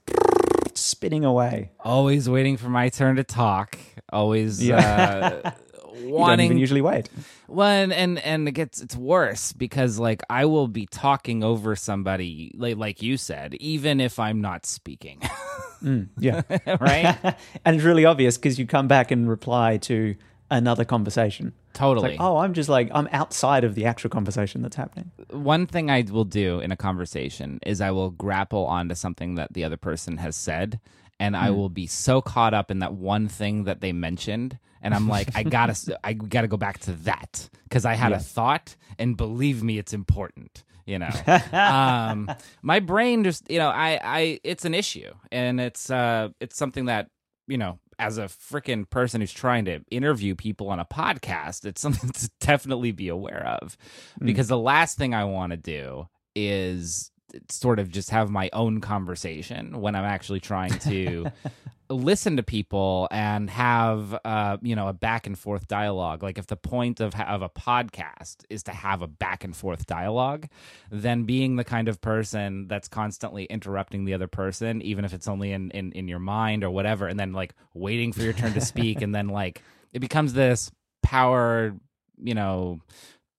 [0.74, 1.70] spinning away.
[1.78, 3.78] Always waiting for my turn to talk.
[4.12, 5.40] Always Yeah.
[5.44, 5.50] uh,
[5.92, 7.09] wanting even usually wait.
[7.48, 12.52] Well, and and it gets it's worse because like I will be talking over somebody
[12.55, 15.20] like like you said, even if I'm not speaking,
[15.83, 16.42] mm, Yeah,
[16.81, 17.37] right?
[17.64, 20.14] and it's really obvious because you come back and reply to
[20.50, 21.55] another conversation.
[21.72, 22.11] Totally.
[22.11, 25.11] like, oh, I'm just like I'm outside of the actual conversation that's happening.
[25.31, 29.55] One thing I will do in a conversation is I will grapple onto something that
[29.55, 30.81] the other person has said,
[31.22, 34.92] and I will be so caught up in that one thing that they mentioned, and
[34.92, 38.74] I'm like, I gotta, I gotta go back to that because I had a thought,
[38.98, 40.64] and believe me, it's important.
[40.85, 41.11] You know,
[41.52, 42.28] um,
[42.61, 46.87] my brain just, you know, I, I, it's an issue, and it's, uh, it's something
[46.87, 47.08] that,
[47.46, 51.80] you know, as a freaking person who's trying to interview people on a podcast, it's
[51.80, 53.76] something to definitely be aware of,
[54.18, 57.12] because the last thing I want to do is
[57.49, 61.27] sort of just have my own conversation when I'm actually trying to
[61.90, 66.23] listen to people and have uh you know a back and forth dialogue.
[66.23, 69.87] Like if the point of of a podcast is to have a back and forth
[69.87, 70.49] dialogue
[70.90, 75.29] then being the kind of person that's constantly interrupting the other person even if it's
[75.29, 78.53] only in in, in your mind or whatever and then like waiting for your turn
[78.53, 80.71] to speak and then like it becomes this
[81.03, 81.75] power
[82.23, 82.81] you know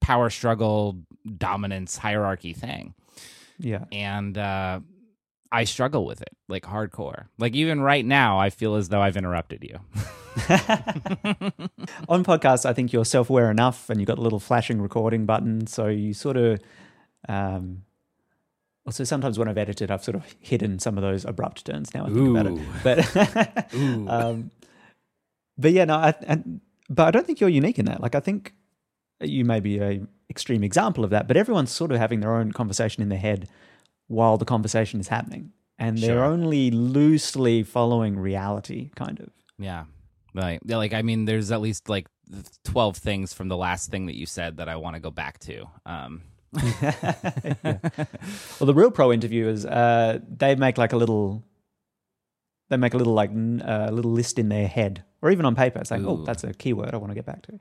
[0.01, 0.97] power struggle
[1.37, 2.93] dominance hierarchy thing
[3.59, 4.79] Yeah, and uh
[5.51, 7.27] I struggle with it like hardcore.
[7.37, 9.79] Like even right now, I feel as though I've interrupted you.
[12.09, 15.25] on podcasts, I think you're self aware enough, and you've got a little flashing recording
[15.25, 16.59] button, so you sort of.
[17.29, 17.83] Um,
[18.85, 21.93] also, sometimes when I've edited, I've sort of hidden some of those abrupt turns.
[21.93, 23.73] Now I think about it, but
[24.11, 24.51] um,
[25.57, 28.01] but yeah, no, I, and, but I don't think you're unique in that.
[28.01, 28.53] Like, I think
[29.21, 30.01] you may be a
[30.33, 33.47] extreme example of that, but everyone's sort of having their own conversation in their head
[34.07, 36.23] while the conversation is happening, and they're Sure.
[36.35, 39.29] only loosely following reality, kind of.
[39.57, 39.85] Yeah.
[40.33, 42.07] Like, yeah, like I mean, there's at least like
[42.63, 45.37] twelve things from the last thing that you said that I want to go back
[45.49, 45.65] to.
[45.85, 46.21] Um,
[46.61, 47.77] Yeah.
[48.59, 51.43] Well, the real pro interviewers, uh, they make like a little,
[52.69, 55.55] they make a little like n- uh, little list in their head or even on
[55.55, 56.25] paper, saying, "Oh, Ooh.
[56.25, 57.59] that's a keyword I want to get back to."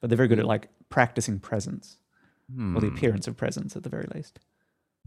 [0.00, 1.98] But they're very good at like practicing presence
[2.58, 2.96] or the hmm.
[2.96, 4.38] appearance of presence at the very least.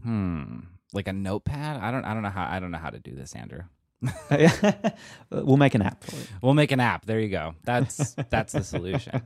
[0.02, 0.60] hmm.
[0.92, 1.80] Like a notepad?
[1.80, 2.04] I don't.
[2.04, 2.46] I don't know how.
[2.48, 3.62] I don't know how to do this, Andrew.
[4.30, 4.70] Uh, uh,
[5.30, 6.28] we'll make an app for it.
[6.42, 7.06] We'll make an app.
[7.06, 7.54] There you go.
[7.64, 9.22] That's that's the solution.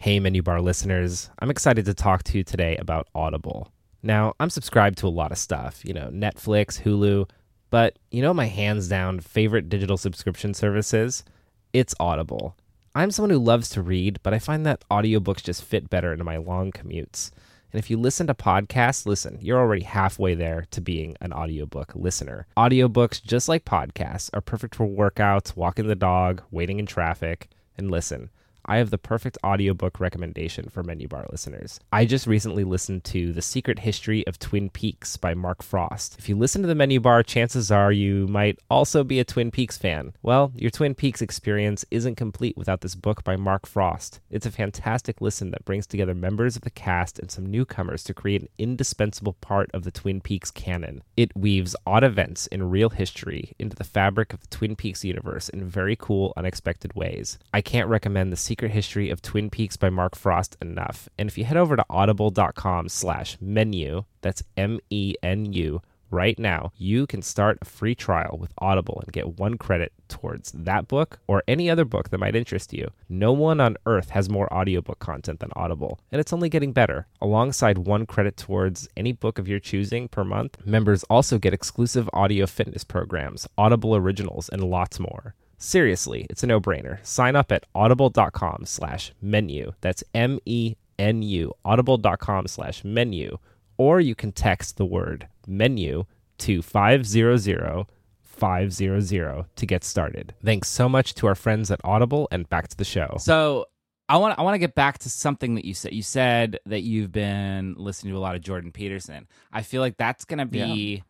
[0.00, 1.30] Hey, Menu Bar listeners.
[1.38, 3.72] I'm excited to talk to you today about Audible.
[4.02, 7.28] Now, I'm subscribed to a lot of stuff, you know, Netflix, Hulu,
[7.70, 11.24] but you know, my hands down favorite digital subscription services?
[11.72, 12.54] It's Audible.
[12.94, 16.24] I'm someone who loves to read, but I find that audiobooks just fit better into
[16.24, 17.30] my long commutes.
[17.74, 21.92] And if you listen to podcasts, listen, you're already halfway there to being an audiobook
[21.96, 22.46] listener.
[22.56, 27.48] Audiobooks, just like podcasts, are perfect for workouts, walking the dog, waiting in traffic.
[27.76, 28.30] And listen,
[28.66, 31.80] I have the perfect audiobook recommendation for Menu Bar listeners.
[31.92, 36.16] I just recently listened to The Secret History of Twin Peaks by Mark Frost.
[36.18, 39.50] If you listen to the Menu Bar, chances are you might also be a Twin
[39.50, 40.14] Peaks fan.
[40.22, 44.20] Well, your Twin Peaks experience isn't complete without this book by Mark Frost.
[44.30, 48.14] It's a fantastic listen that brings together members of the cast and some newcomers to
[48.14, 51.02] create an indispensable part of the Twin Peaks canon.
[51.16, 55.50] It weaves odd events in real history into the fabric of the Twin Peaks universe
[55.50, 57.38] in very cool, unexpected ways.
[57.52, 61.08] I can't recommend The Secret History of Twin Peaks by Mark Frost enough.
[61.18, 65.80] And if you head over to audible.com slash menu, that's M-E-N-U,
[66.14, 70.52] Right now, you can start a free trial with Audible and get one credit towards
[70.52, 72.92] that book or any other book that might interest you.
[73.08, 77.08] No one on earth has more audiobook content than Audible, and it's only getting better.
[77.20, 82.08] Alongside one credit towards any book of your choosing per month, members also get exclusive
[82.12, 85.34] audio fitness programs, Audible originals, and lots more.
[85.58, 87.04] Seriously, it's a no-brainer.
[87.04, 89.72] Sign up at audible.com slash menu.
[89.80, 93.38] That's M-E-N-U, audible.com slash menu.
[93.76, 96.04] Or you can text the word menu
[96.38, 97.86] to 500
[98.22, 100.34] 500 to get started.
[100.44, 103.16] Thanks so much to our friends at Audible and back to the show.
[103.18, 103.66] So
[104.08, 105.92] I want I want to get back to something that you said.
[105.92, 109.26] You said that you've been listening to a lot of Jordan Peterson.
[109.52, 111.02] I feel like that's going to be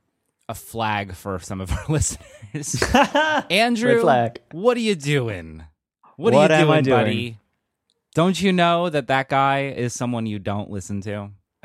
[0.49, 2.82] a flag for some of our listeners.
[3.51, 4.03] Andrew,
[4.53, 5.64] what are you doing?
[6.16, 6.97] What, What are you doing, doing?
[6.99, 7.38] buddy?
[8.14, 11.30] Don't you know that that guy is someone you don't listen to?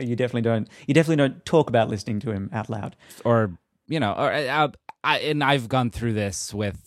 [0.00, 0.68] you definitely don't.
[0.86, 2.96] You definitely don't talk about listening to him out loud.
[3.24, 3.52] or
[3.86, 4.68] you know, or uh,
[5.04, 6.78] I, and I've gone through this with,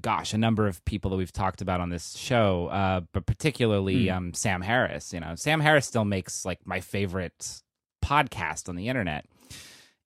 [0.00, 4.10] gosh, a number of people that we've talked about on this show, uh, but particularly
[4.10, 5.12] um, Sam Harris.
[5.12, 7.60] You know, Sam Harris still makes like my favorite
[8.04, 9.26] podcast on the internet,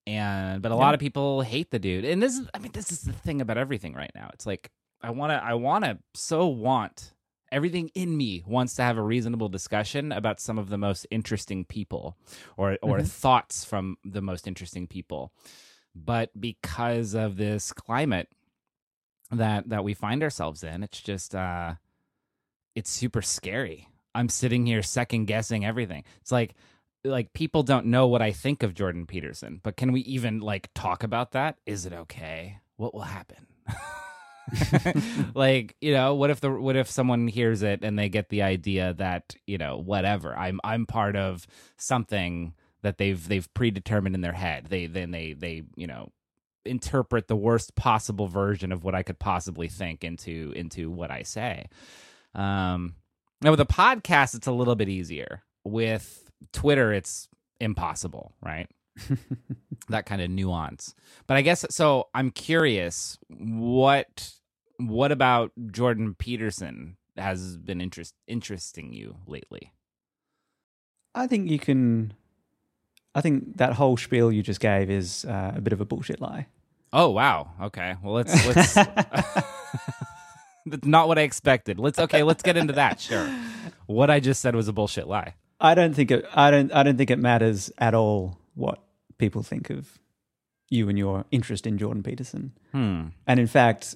[0.06, 2.04] and but a lot of people hate the dude.
[2.04, 4.30] And this is, I mean, this is the thing about everything right now.
[4.32, 7.14] It's like I want to, I want to, so want.
[7.50, 11.66] Everything in me wants to have a reasonable discussion about some of the most interesting
[11.66, 12.16] people
[12.56, 15.32] or or thoughts from the most interesting people
[15.94, 18.28] but because of this climate
[19.30, 21.74] that that we find ourselves in it's just uh
[22.74, 26.54] it's super scary i'm sitting here second guessing everything it's like
[27.04, 30.70] like people don't know what i think of jordan peterson but can we even like
[30.74, 31.56] talk about that?
[31.66, 32.58] Is it okay?
[32.76, 33.46] What will happen?
[35.34, 38.42] Like you know what if the what if someone hears it and they get the
[38.42, 41.46] idea that you know whatever i'm i'm part of
[41.78, 44.66] something that they've they've predetermined in their head.
[44.68, 46.10] They then they they you know
[46.64, 51.22] interpret the worst possible version of what i could possibly think into into what i
[51.22, 51.66] say.
[52.34, 52.96] Um
[53.40, 55.42] now with a podcast it's a little bit easier.
[55.64, 56.21] With
[56.52, 57.28] twitter it's
[57.60, 58.68] impossible right
[59.88, 60.94] that kind of nuance.
[61.26, 64.32] But I guess so I'm curious what
[64.78, 69.72] what about Jordan Peterson has been interest interesting you lately?
[71.14, 72.14] I think you can.
[73.14, 76.20] I think that whole spiel you just gave is uh, a bit of a bullshit
[76.20, 76.46] lie.
[76.92, 77.50] Oh wow.
[77.62, 77.96] Okay.
[78.02, 78.74] Well let's let's
[80.66, 81.78] That's not what I expected.
[81.78, 83.00] Let's okay, let's get into that.
[83.00, 83.28] Sure.
[83.86, 85.34] What I just said was a bullshit lie.
[85.62, 86.26] I don't think it.
[86.34, 86.72] I don't.
[86.72, 88.82] I don't think it matters at all what
[89.16, 89.98] people think of
[90.68, 92.52] you and your interest in Jordan Peterson.
[92.72, 93.08] Hmm.
[93.26, 93.94] And in fact,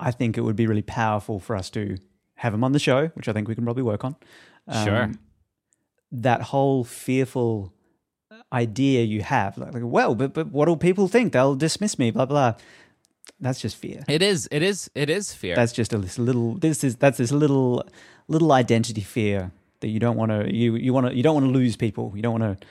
[0.00, 1.98] I think it would be really powerful for us to
[2.36, 4.16] have him on the show, which I think we can probably work on.
[4.66, 5.10] Um, Sure.
[6.10, 7.74] That whole fearful
[8.50, 11.34] idea you have, like, like, well, but but what will people think?
[11.34, 12.10] They'll dismiss me.
[12.10, 12.54] Blah blah.
[13.38, 14.04] That's just fear.
[14.08, 15.54] It is it is it is fear.
[15.54, 16.54] That's just a this little.
[16.54, 17.84] This is that's this little
[18.28, 20.54] little identity fear that you don't want to.
[20.54, 21.14] You you want to.
[21.14, 22.12] You don't want to lose people.
[22.14, 22.66] You don't want to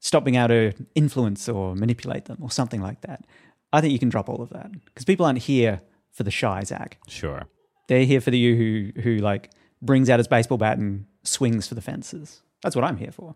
[0.00, 3.24] stop being able to influence or manipulate them or something like that.
[3.72, 5.80] I think you can drop all of that because people aren't here
[6.12, 6.98] for the shy Zac.
[7.08, 7.46] sure.
[7.88, 8.54] They're here for the you
[8.94, 9.50] who who like
[9.80, 12.42] brings out his baseball bat and swings for the fences.
[12.62, 13.34] That's what I'm here for.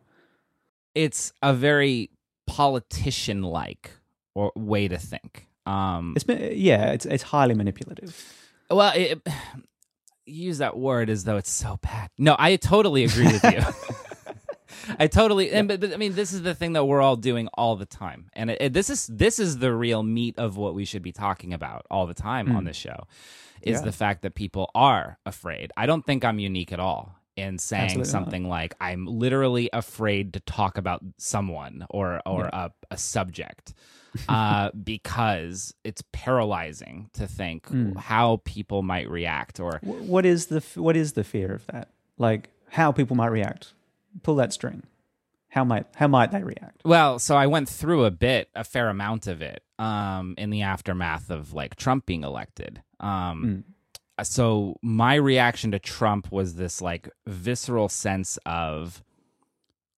[0.95, 2.11] It's a very
[2.47, 3.91] politician like
[4.35, 5.47] or way to think.
[5.67, 8.15] Um It's yeah, it's it's highly manipulative.
[8.71, 9.21] Well, it,
[10.27, 12.11] you use that word as though it's so bad.
[12.19, 13.61] No, I totally agree with you.
[14.99, 17.49] I totally, and but, but I mean, this is the thing that we're all doing
[17.55, 20.75] all the time, and it, it- this is this is the real meat of what
[20.75, 22.67] we should be talking about all the time on hmm.
[22.67, 23.07] this show,
[23.61, 23.85] is Yeah.
[23.85, 25.73] the fact that people are afraid.
[25.77, 28.13] I don't think I'm unique at all in saying Absolutely not.
[28.13, 33.75] something like I'm literally afraid to talk about someone or or a, a subject
[34.29, 37.93] uh, because it's paralyzing to think Hmm.
[37.97, 41.89] how people might react or What is the what is the fear of that?
[42.19, 43.73] Like how people might react.
[44.23, 44.83] Pull that string.
[45.49, 46.81] How might how might they react?
[46.85, 50.63] well so i went through a bit a fair amount of it um in the
[50.63, 53.63] aftermath of like trump being elected um
[54.23, 59.03] so my reaction to trump was this like visceral sense of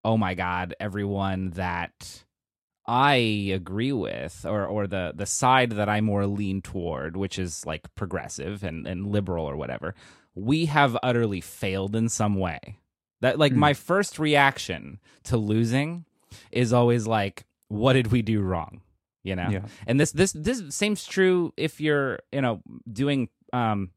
[0.04, 2.23] oh my god everyone that
[2.86, 7.64] i agree with or or the the side that i more lean toward which is
[7.64, 9.94] like progressive and and liberal or whatever
[10.34, 12.78] we have utterly failed in some way.
[13.20, 16.04] That like my first reaction to losing
[16.50, 18.82] is always like what did we do wrong?
[19.22, 19.48] You know?
[19.48, 19.62] Yeah.
[19.86, 22.60] and this this this seems true if you're you know
[22.90, 23.90] doing um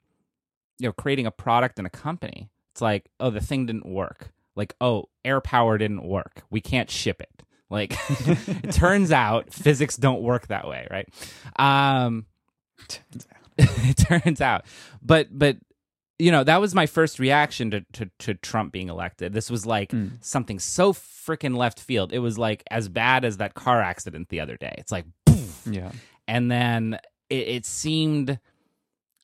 [0.79, 2.49] you know creating a product in a company.
[2.71, 4.31] It's like oh the thing didn't work.
[4.55, 6.43] Like oh AirPower didn't work.
[6.49, 11.07] We can't ship it Like, it turns out physics don't work that way, right?
[11.57, 12.25] Um,
[13.57, 14.65] it turns out,
[15.01, 15.57] but but
[16.19, 19.33] you know that was my first reaction to, to, to Trump being elected.
[19.33, 22.13] This was like something so freaking left field.
[22.13, 24.73] It was like as bad as that car accident the other day.
[24.77, 25.05] It's like,
[25.69, 25.91] Yeah.
[26.27, 26.99] and then
[27.29, 28.39] it, it seemed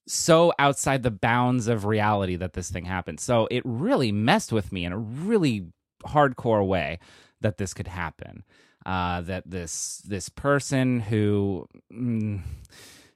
[0.06, 3.20] so outside the bounds of reality that this thing happened.
[3.20, 5.68] So it really messed with me in a really
[6.06, 7.00] hardcore way
[7.44, 8.44] that this could happen.
[8.86, 12.41] Uh, that this this person who mm,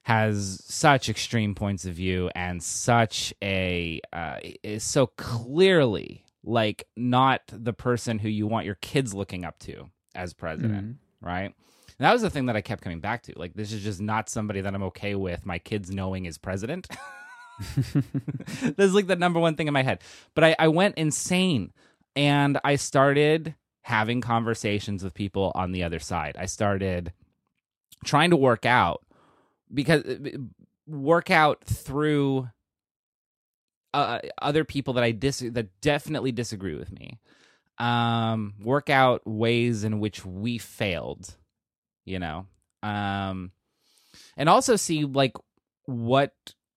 [0.03, 7.41] has such extreme points of view and such a uh, is so clearly like not
[7.51, 11.53] the person who you want your kids looking up to as president, right?
[11.99, 13.33] And that was the thing that I kept coming back to.
[13.35, 16.87] Like, this is just not somebody that I'm okay with my kids knowing is president.
[17.75, 20.01] this is like the number one thing in my head.
[20.35, 21.73] But I, I went insane
[22.15, 23.55] and I started
[23.87, 26.35] having conversations with people on the other side.
[26.37, 27.13] I started
[28.03, 29.01] trying to work out
[29.73, 30.03] because
[30.85, 32.49] work out through
[33.93, 37.21] uh, other people that I dis that definitely disagree with me.
[37.77, 41.37] Um, work out ways in which we failed,
[42.03, 42.45] you know.
[42.83, 43.51] Um,
[44.35, 45.37] and also see like
[45.85, 46.33] what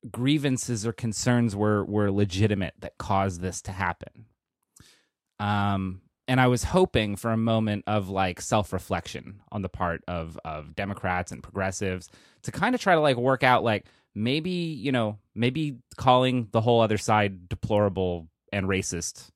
[0.08, 4.26] grievances or concerns were were legitimate that caused this to happen.
[5.40, 10.04] Um, and I was hoping for a moment of like self reflection on the part
[10.06, 12.08] of of Democrats and progressives
[12.42, 16.60] to kind of try to like work out like maybe you know maybe calling the
[16.60, 19.28] whole other side deplorable and racist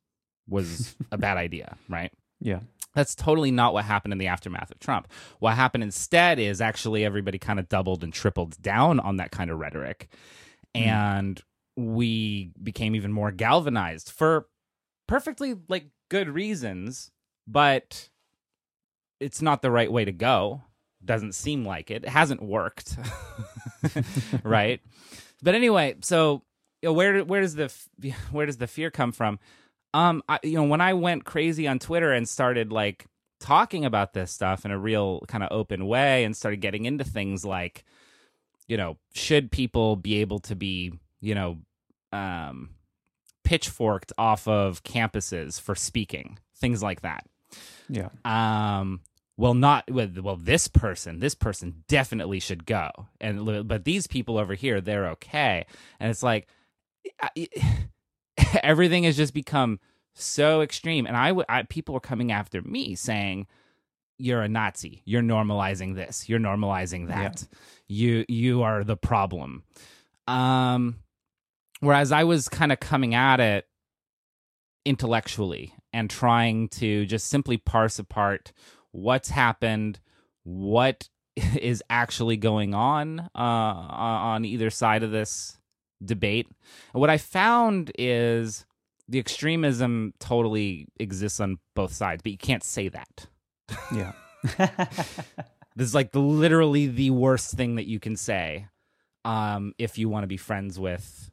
[0.49, 2.13] was a bad idea, right?
[2.41, 2.61] Yeah.
[2.95, 5.09] That's totally not what happened in the aftermath of Trump.
[5.41, 9.51] What happened instead is actually everybody kind of doubled and tripled down on that kind
[9.51, 10.11] of rhetoric.
[10.77, 10.87] Mm.
[10.87, 11.43] And
[11.77, 14.47] we became even more galvanized for
[15.09, 17.11] perfectly like good reasons,
[17.47, 18.09] but
[19.21, 20.63] it's not the right way to go.
[21.05, 22.05] Doesn't seem like it.
[22.05, 22.97] It hasn't worked.
[24.43, 24.81] right?
[25.43, 26.43] But anyway, so
[26.83, 27.73] you know, where where does the
[28.31, 29.39] where does the fear come from?
[29.93, 33.07] Um, I, you know, when I went crazy on Twitter and started like
[33.41, 37.05] talking about this stuff in a real kind of open way and started getting into
[37.05, 37.85] things like,
[38.67, 41.59] you know, should people be able to be, you know,
[42.13, 42.71] um,
[43.45, 47.27] pitchforked off of campuses for speaking, things like that.
[47.89, 48.09] Yeah.
[48.25, 49.01] Um,
[49.37, 50.09] well, not well.
[50.23, 52.91] well, This person, this person definitely should go,
[53.21, 55.67] and but these people over here, they're okay.
[56.01, 56.49] And it's like
[57.21, 57.49] I-
[58.63, 59.81] everything has just become
[60.15, 61.07] so extreme.
[61.07, 63.47] And I, I people were coming after me saying,
[64.19, 65.03] "You're a Nazi.
[65.05, 66.29] You're normalizing this.
[66.29, 67.45] You're normalizing that.
[67.89, 69.65] You you are the problem."
[70.27, 70.97] Um,
[71.87, 73.67] whereas I was kind of coming at it
[74.85, 78.53] intellectually and trying to just simply parse apart
[78.93, 80.01] what's happened,
[80.43, 85.59] what is actually going on uh, on either side of this
[86.05, 86.47] debate.
[86.93, 88.67] And what I found is
[89.09, 93.27] the extremism totally exists on both sides, but you can't say that.
[93.93, 94.13] Yeah.
[95.77, 98.69] This is like the literally the worst thing that you can say
[99.25, 101.31] um, if you want to be friends with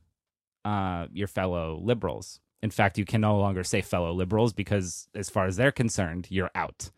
[0.66, 2.40] uh, your fellow liberals.
[2.64, 6.28] In fact, you can no longer say fellow liberals because, as far as they're concerned,
[6.30, 6.92] you're out.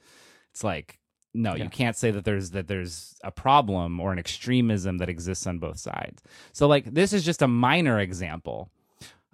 [0.52, 1.00] It's like
[1.34, 1.64] no, Yeah.
[1.64, 5.58] you can't say that there's that there's a problem or an extremism that exists on
[5.60, 6.22] both sides.
[6.52, 8.70] So, like, this is just a minor example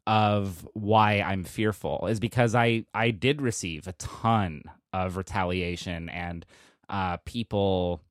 [0.07, 4.63] of why I'm fearful is because I I did receive a ton
[4.93, 6.45] of retaliation and
[6.89, 8.01] uh, people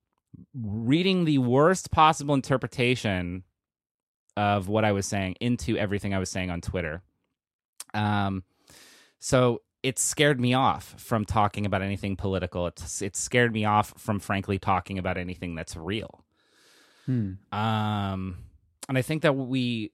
[0.55, 3.43] reading the worst possible interpretation
[4.39, 7.03] of what I was saying into everything I was saying on Twitter.
[7.93, 8.45] Um,
[9.19, 12.69] so it scared me off from talking about anything political.
[12.69, 16.25] It's it scared me off from frankly talking about anything that's real.
[17.07, 17.33] Hmm.
[17.51, 18.37] Um,
[18.89, 19.91] and I think that we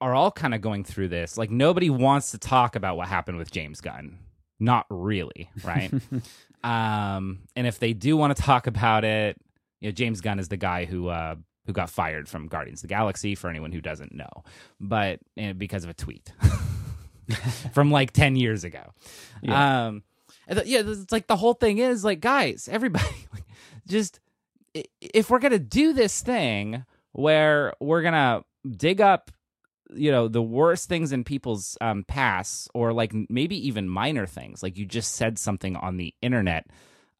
[0.00, 1.38] are all kind of going through this.
[1.38, 4.18] Like nobody wants to talk about what happened with James Gunn.
[4.58, 5.92] Not really, right?
[6.64, 9.36] um, and if they do want to talk about it,
[9.80, 11.36] you know, James Gunn is the guy who uh,
[11.66, 13.34] who got fired from Guardians of the Galaxy.
[13.34, 14.44] For anyone who doesn't know,
[14.80, 16.32] but uh, because of a tweet
[17.72, 18.92] from like ten years ago.
[19.42, 19.86] Yeah.
[19.86, 20.02] Um,
[20.48, 23.44] yeah, it's like the whole thing is like, guys, everybody, like,
[23.86, 24.20] just
[25.00, 28.42] if we're gonna do this thing where we're gonna
[28.76, 29.30] dig up
[29.92, 34.62] you know the worst things in people's um past or like maybe even minor things
[34.62, 36.66] like you just said something on the internet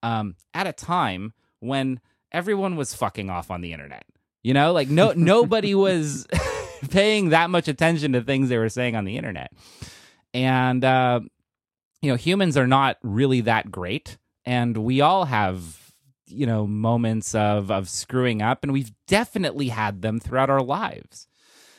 [0.03, 2.01] um at a time when
[2.33, 4.05] everyone was fucking off on the internet
[4.45, 6.27] you know like no nobody was
[6.91, 9.51] paying that much attention to things they were saying on the internet.
[10.33, 11.21] And uh
[12.03, 14.19] you know humans are not really that great.
[14.45, 15.93] And we all have
[16.27, 21.27] you know moments of of screwing up and we've definitely had them throughout our lives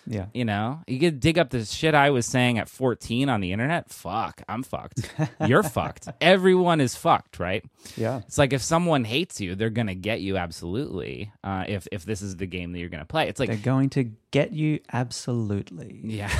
[0.07, 0.27] Yeah.
[0.33, 3.51] you know you could dig up the shit i was saying at 14 on the
[3.51, 5.09] internet fuck i'm fucked
[5.47, 7.63] you're fucked everyone is fucked right
[7.97, 8.19] Yeah.
[8.19, 12.21] it's like if someone hates you they're gonna get you absolutely uh, if if this
[12.21, 15.99] is the game that you're gonna play it's like They're going to get you absolutely.
[16.03, 16.31] yeah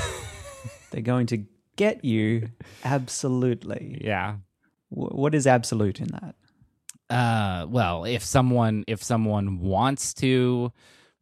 [0.91, 1.43] They're going to
[1.75, 2.49] get you
[2.83, 3.99] absolutely.
[4.03, 4.35] yeah
[4.89, 6.35] Wh- What is absolute in that?
[7.09, 10.71] uh well if someone if someone wants to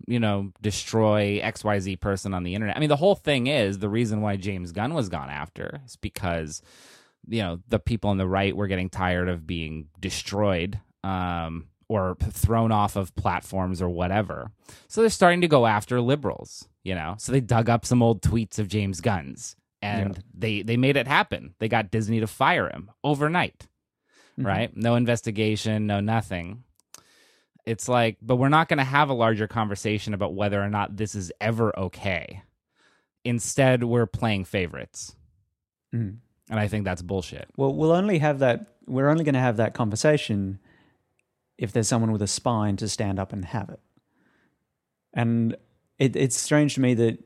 [0.07, 2.75] you know destroy xyz person on the internet.
[2.75, 5.95] I mean the whole thing is the reason why james gunn was gone after is
[5.95, 6.61] because
[7.27, 12.15] you know the people on the right were getting tired of being destroyed um or
[12.21, 14.49] thrown off of platforms or whatever.
[14.87, 17.15] So they're starting to go after liberals you know?
[17.17, 21.07] So they dug up some old tweets of james gunn's and they they made it
[21.07, 21.55] happen.
[21.59, 23.67] They got disney to fire him overnight
[24.37, 24.75] right?
[24.75, 26.63] No investigation, no nothing.
[27.65, 30.97] It's like, but we're not going to have a larger conversation about whether or not
[30.97, 32.43] this is ever okay.
[33.23, 35.15] Instead, we're playing favorites.
[35.93, 36.17] Mm.
[36.49, 37.47] And I think that's bullshit.
[37.55, 38.67] Well, we'll only have that.
[38.85, 40.59] We're only going to have that conversation
[41.57, 43.79] if there's someone with a spine to stand up and have it.
[45.13, 45.55] And
[45.99, 47.19] it, it's strange to me that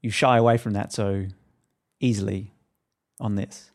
[0.00, 1.26] you shy away from that so
[1.98, 2.52] easily
[3.18, 3.70] on this.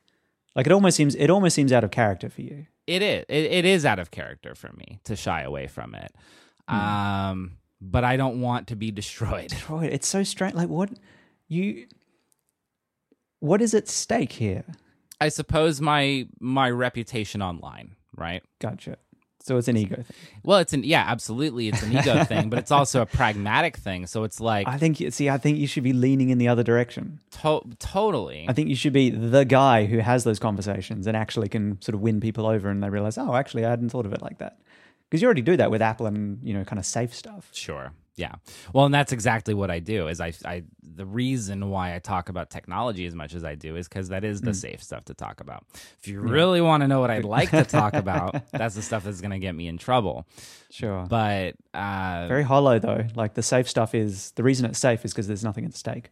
[0.56, 2.68] Like it almost seems it almost seems out of character for you.
[2.88, 3.26] It is.
[3.28, 6.16] It, it is out of character for me to shy away from it.
[6.68, 9.52] Um, but I don't want to be destroyed.
[9.52, 10.56] Troy, it's so strange.
[10.56, 10.90] Like what
[11.48, 11.88] you
[13.40, 14.64] what is at stake here?
[15.20, 18.44] I suppose my my reputation online, right?
[18.60, 18.98] Gotcha.
[19.48, 20.06] So it's an ego thing.
[20.44, 24.06] Well, it's an yeah, absolutely, it's an ego thing, but it's also a pragmatic thing.
[24.06, 25.30] So it's like I think you see.
[25.30, 27.20] I think you should be leaning in the other direction.
[27.42, 28.46] to- totally.
[28.50, 31.96] I think you should be the guy who has those conversations and actually can sort
[31.96, 34.40] of win people over, and they realize, oh, actually, I hadn't thought of it like
[34.40, 34.60] that.
[35.10, 37.50] Because you already do that with Apple and you know, kind of safe stuff.
[37.54, 37.94] Sure.
[38.18, 38.34] Yeah.
[38.74, 40.08] Well, and that's exactly what I do.
[40.08, 43.76] Is I, I the reason why I talk about technology as much as I do
[43.76, 45.66] is because that is the safe stuff to talk about.
[46.00, 49.04] If you really want to know what I'd like to talk about, that's the stuff
[49.04, 50.28] that's going to get me in trouble.
[50.72, 51.06] Sure.
[51.08, 53.06] But uh, Very hollow though.
[53.16, 56.10] Like the safe stuff is the reason it's safe is because there's nothing at stake.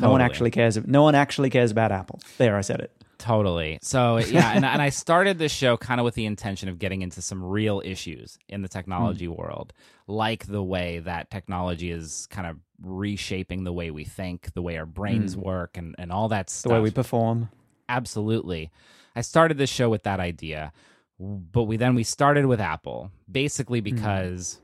[0.00, 0.78] No one actually cares.
[0.86, 2.18] No one actually cares about Apple.
[2.38, 3.01] There, I said it.
[3.22, 3.78] Totally.
[3.82, 7.02] So yeah, and, and I started this show kind of with the intention of getting
[7.02, 9.34] into some real issues in the technology hmm.
[9.34, 9.72] world,
[10.08, 14.76] like the way that technology is kind of reshaping the way we think, the way
[14.76, 15.42] our brains hmm.
[15.42, 16.70] work, and and all that stuff.
[16.70, 17.48] The way we perform.
[17.88, 18.72] Absolutely.
[19.14, 20.72] I started this show with that idea,
[21.20, 23.94] but we then we started with Apple basically hmm.
[23.94, 24.60] because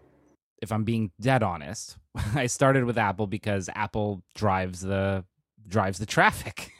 [0.61, 1.97] if I'm being dead honest,
[2.35, 5.25] I started with Apple because Apple drives the
[5.69, 6.73] drives the traffic.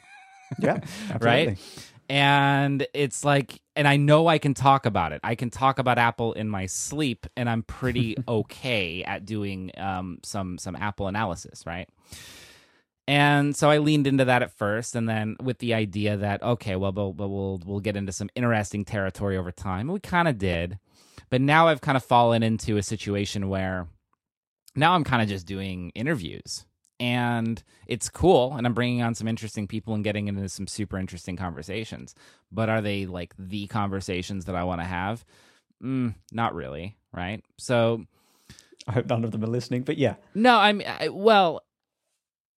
[0.57, 0.79] Yeah,
[1.21, 1.57] right?
[2.09, 5.19] And it's like, and I know I can talk about it.
[5.23, 10.19] I can talk about Apple in my sleep, and I'm pretty okay at doing um,
[10.23, 11.87] some some Apple analysis, right?
[13.07, 16.75] And so I leaned into that at first, and then with the idea that okay,
[16.75, 19.87] well, but, but we'll we'll get into some interesting territory over time.
[19.87, 20.79] We kind of did,
[21.29, 23.87] but now I've kind of fallen into a situation where
[24.75, 26.65] now I'm kind of just doing interviews
[26.99, 30.97] and it's cool and i'm bringing on some interesting people and getting into some super
[30.97, 32.13] interesting conversations.
[32.51, 35.23] But are they like the conversations that i want to have?
[35.83, 37.43] Mm, not really right?
[37.57, 38.05] So
[38.87, 41.63] I hope none of them are listening, but yeah, no i'm I, well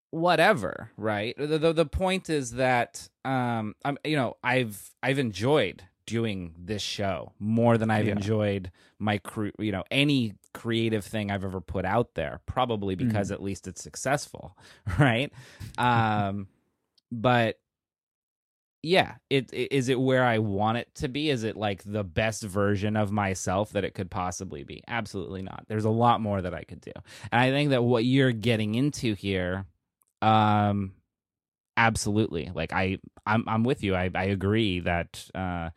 [0.09, 1.35] whatever right?
[1.37, 6.81] The, the the point is that um i'm you know i've i've enjoyed doing this
[6.81, 8.13] show more than i've Yeah.
[8.13, 13.31] enjoyed my crew you know any creative thing i've ever put out there probably because
[13.31, 14.57] at least it's successful
[14.99, 15.31] right?
[15.77, 16.47] Um
[17.11, 17.57] but
[18.83, 21.29] yeah it, it is it where i want it to be?
[21.29, 24.83] Is it like the best version of myself that it could possibly be?
[24.87, 25.65] Absolutely not.
[25.67, 26.91] There's a lot more that i could do.
[27.31, 29.65] And i think that what you're getting into here
[30.21, 30.93] um
[31.77, 32.51] absolutely.
[32.53, 33.95] Like i i'm i'm with you.
[33.95, 35.69] I i agree that uh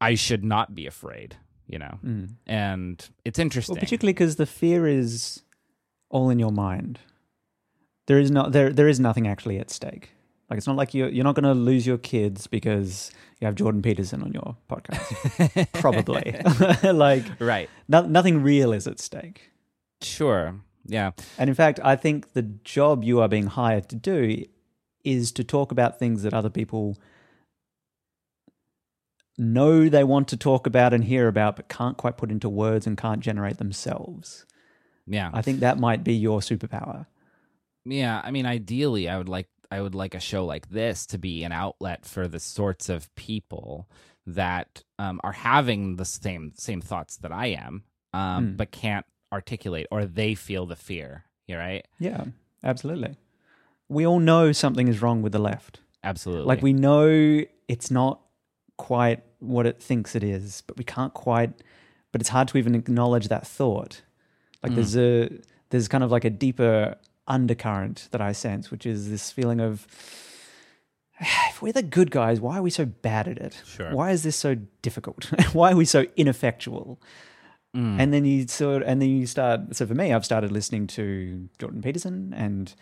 [0.00, 1.36] i should not be afraid
[1.68, 2.30] you know Mm.
[2.46, 5.42] and it's interesting Well, particularly because the fear is
[6.10, 6.98] all in your mind.
[8.06, 10.10] There is not there there is nothing actually at stake.
[10.48, 13.54] Like it's not like you're you're not going to lose your kids because you have
[13.54, 15.72] Jordan Peterson on your podcast.
[15.84, 19.50] Probably, like right no, nothing real is at stake.
[20.02, 20.54] sure
[20.86, 24.44] yeah And in fact, I think the job you are being hired to do
[25.04, 26.96] is to talk about things that other people
[29.38, 32.86] know they want to talk about and hear about, but can't quite put into words
[32.86, 34.44] and can't generate themselves.
[35.06, 37.06] yeah I think that might be your superpower.
[37.84, 41.18] Yeah, I mean, ideally, I would like I would like a show like this to
[41.18, 43.88] be an outlet for the sorts of people
[44.26, 48.56] that um, are having the same same thoughts that I am, um, Mm.
[48.56, 51.24] but can't articulate, or they feel the fear.
[51.46, 51.86] You're right?
[51.98, 52.24] Yeah,
[52.62, 53.16] absolutely.
[53.88, 55.80] We all know something is wrong with the left.
[56.04, 56.44] Absolutely.
[56.46, 58.20] Like we know it's not
[58.78, 61.52] quite what it thinks it is, but we can't quite.
[62.10, 64.00] But it's hard to even acknowledge that thought.
[64.62, 65.28] Like there's a
[65.68, 69.86] there's kind of like a deeper undercurrent that I sense, which is this feeling of
[71.20, 73.62] if we're the good guys, why are we so bad at it?
[73.66, 73.92] Sure.
[73.92, 75.30] Why is this so difficult?
[75.52, 77.00] why are we so ineffectual?
[77.76, 78.00] Mm.
[78.00, 79.76] And then you sort, and then you start.
[79.76, 82.74] So for me, I've started listening to Jordan Peterson and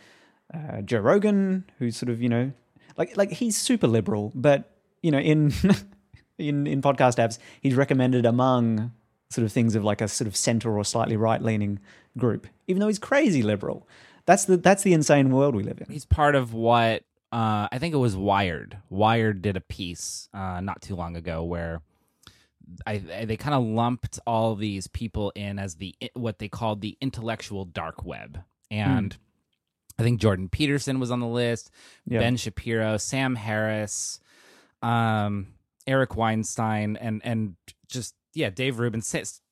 [0.54, 2.52] uh, Joe Rogan, who's sort of you know,
[2.96, 4.75] like like he's super liberal, but
[5.06, 5.52] you know in
[6.38, 8.92] in in podcast apps, he's recommended among
[9.30, 11.78] sort of things of like a sort of center or slightly right leaning
[12.18, 13.86] group, even though he's crazy liberal.
[14.26, 15.86] That's the that's the insane world we live in.
[15.92, 17.02] he's part of what
[17.32, 18.78] uh, I think it was Wired.
[18.90, 21.80] Wired did a piece uh, not too long ago where
[22.86, 26.80] I, I- they kind of lumped all these people in as the what they called
[26.80, 28.40] the intellectual dark web,
[28.70, 29.16] and
[29.98, 31.70] I think Jordan Peterson was on the list,
[32.06, 32.18] Yeah.
[32.20, 34.20] Ben Shapiro, Sam Harris,
[34.82, 35.48] um,
[35.86, 37.56] Eric Weinstein, and and
[37.88, 39.02] just yeah, Dave Rubin,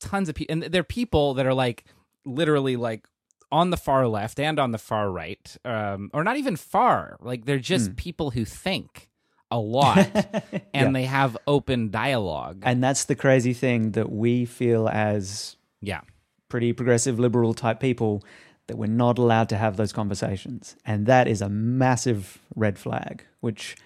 [0.00, 1.84] tons of people, and they're people that are like
[2.24, 3.06] literally like
[3.52, 7.16] on the far left and on the far right, um, or not even far.
[7.20, 9.08] Like they're just people who think
[9.50, 10.90] a lot and Yeah.
[10.90, 12.62] they have open dialogue.
[12.64, 16.00] And that's the crazy thing that we feel as yeah,
[16.48, 18.24] pretty progressive liberal type people
[18.66, 20.74] that we're not allowed to have those conversations.
[20.84, 23.76] And that is a massive red flag, which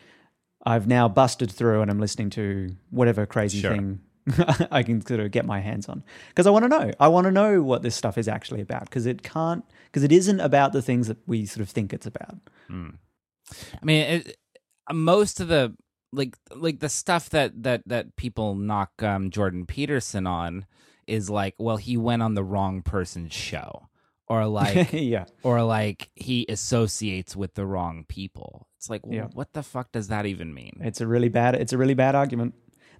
[0.68, 3.72] I've now busted through and I'm listening to whatever crazy Sure.
[3.72, 4.00] thing
[4.70, 6.04] I can sort of get my hands on.
[6.28, 6.90] Because I want to know.
[7.00, 8.82] I want to know what this stuff is actually about.
[8.84, 12.06] Because it can't, because it isn't about the things that we sort of think it's
[12.06, 12.36] about.
[12.70, 14.36] I mean, it,
[14.92, 15.74] most of the
[16.12, 20.66] like like the stuff that that that people knock um, Jordan Peterson on
[21.06, 23.88] is like, well, he went on the wrong person's show,
[24.28, 25.24] or like, yeah.
[25.42, 28.68] or like he associates with the wrong people.
[28.76, 29.26] It's like, well, Yeah.
[29.34, 30.78] what the fuck does that even mean?
[30.80, 32.54] It's a really bad, it's a really bad argument.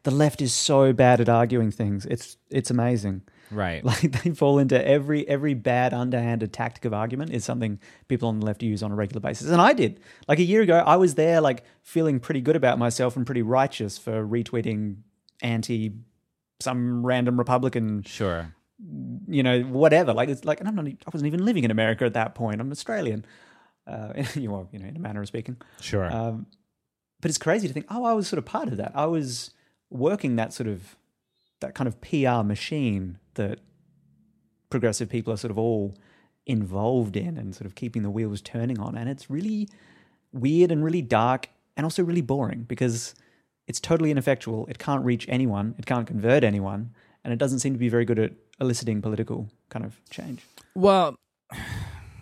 [0.05, 2.07] The left is so bad at arguing things.
[2.07, 3.23] It's, it's amazing.
[3.51, 3.83] Right.
[3.89, 8.41] Like they fall into every every bad underhanded tactic of argument is something people on
[8.41, 9.49] the left use on a regular basis.
[9.49, 10.01] And I did.
[10.29, 13.41] Like a year ago, I was there like feeling pretty good about myself and pretty
[13.43, 14.99] righteous for retweeting
[15.41, 15.93] anti
[16.61, 18.55] some random Republican, Sure.
[18.79, 20.13] You know, whatever.
[20.13, 22.61] Like it's like and I'm not I wasn't even living in America at that point.
[22.61, 23.25] I'm Australian.
[23.87, 25.57] Uh, you know, you know, in a manner of speaking.
[25.81, 26.13] Sure.
[26.13, 26.47] Um,
[27.21, 28.93] but it's crazy to think, oh, I was sort of part of that.
[28.95, 29.51] I was
[29.91, 30.97] working that sort of
[31.61, 33.59] that kind of PR machine that
[34.71, 35.97] progressive people are sort of all
[36.47, 38.97] involved in and sort of keeping the wheels turning on.
[38.97, 39.69] And it's really
[40.33, 43.15] weird and really dark and also really boring because
[43.67, 44.67] it's totally ineffectual.
[44.67, 45.75] It can't reach anyone.
[45.79, 46.95] It can't convert anyone.
[47.25, 50.43] And it doesn't seem to be very good at eliciting political kind of change.
[50.75, 51.19] Well,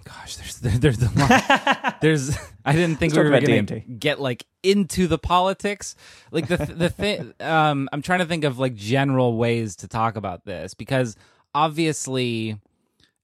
[0.05, 2.01] gosh, there's there's a lot.
[2.01, 5.95] there's I didn't think Let's we were going to get like into the politics.
[6.31, 10.17] Like the the thing um I'm trying to think of like general ways to talk
[10.17, 11.17] about this because
[11.55, 12.59] obviously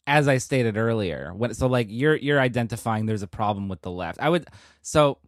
[0.06, 3.90] as I stated earlier, when so like you're you're identifying there's a problem with the
[3.90, 4.20] left.
[4.20, 4.48] I would
[4.82, 5.18] so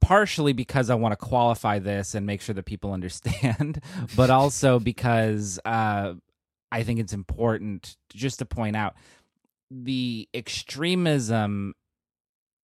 [0.00, 3.80] partially because I want to qualify this and make sure that people understand,
[4.16, 6.14] but also because uh,
[6.72, 8.94] I think it's important just to point out
[9.70, 11.74] the extremism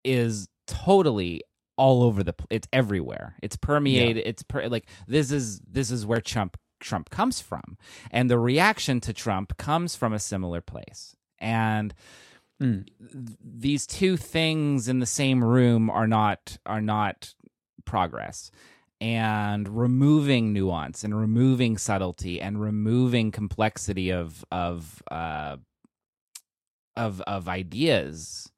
[0.04, 1.42] is totally
[1.78, 3.36] all over the it's everywhere.
[3.44, 7.78] It's permeated it's per, like this is this is where trump trump comes from.
[8.12, 11.16] And the reaction to trump comes from a similar place.
[11.40, 11.94] And
[12.62, 12.86] Mm.
[13.12, 17.34] th- these two things in the same room are not are not
[17.84, 18.50] progress
[19.02, 25.58] and removing nuance and removing subtlety and removing complexity of of uh
[26.96, 28.52] of of ideas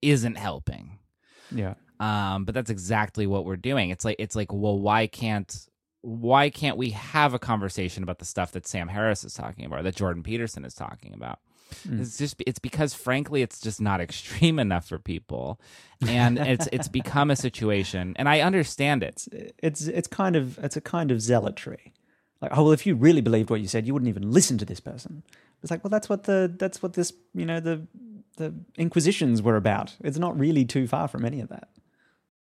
[0.00, 0.98] isn't helping.
[1.50, 1.74] Yeah.
[2.00, 3.90] um but that's exactly what we're doing.
[3.90, 5.68] It's like it's like well why can't
[6.00, 9.84] why can't we have a conversation about the stuff that Sam Harris is talking about
[9.84, 11.38] that Jordan Peterson is talking about
[11.86, 12.00] Mm.
[12.00, 15.60] it's just it's because frankly it's just not extreme enough for people
[16.06, 19.26] and it's it's become a situation and I understand it
[19.62, 21.92] it's it's kind of it's a kind of zealotry.
[22.40, 24.64] Like, oh well, if you really believed what you said, you wouldn't even listen to
[24.64, 25.22] this person.
[25.62, 27.86] It's like, well, that's what the that's what this you know the
[28.36, 29.96] the Inquisitions were about.
[30.00, 31.68] It's not really too far from any of that.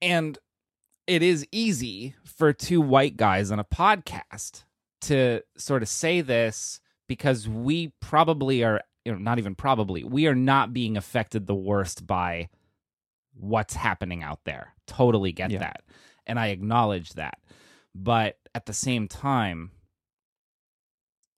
[0.02, 0.38] And
[1.06, 4.64] it is easy for two white guys on a podcast
[5.02, 10.26] to sort of say this because we probably are, you know, not even probably, we
[10.26, 12.48] are not being affected the worst by
[13.34, 14.74] what's happening out there.
[14.86, 15.60] Totally get Yeah.
[15.60, 15.82] that.
[16.26, 17.38] And I acknowledge that.
[17.94, 19.70] but at the same time,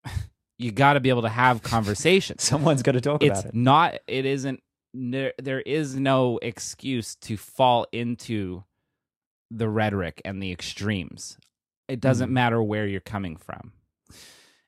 [0.59, 2.43] you got to be able to have conversations.
[2.51, 3.55] Someone's got to talk it's about it.
[3.55, 3.95] not.
[4.07, 4.61] It isn't.
[4.95, 8.64] There, there is no excuse to fall into
[9.51, 11.37] the rhetoric and the extremes.
[11.87, 12.33] It doesn't Mm.
[12.33, 13.73] matter where you're coming from,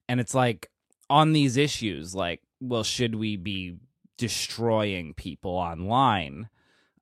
[0.09, 0.70] and it's like
[1.09, 3.76] on these issues, like, well, should we be
[4.18, 6.48] destroying people online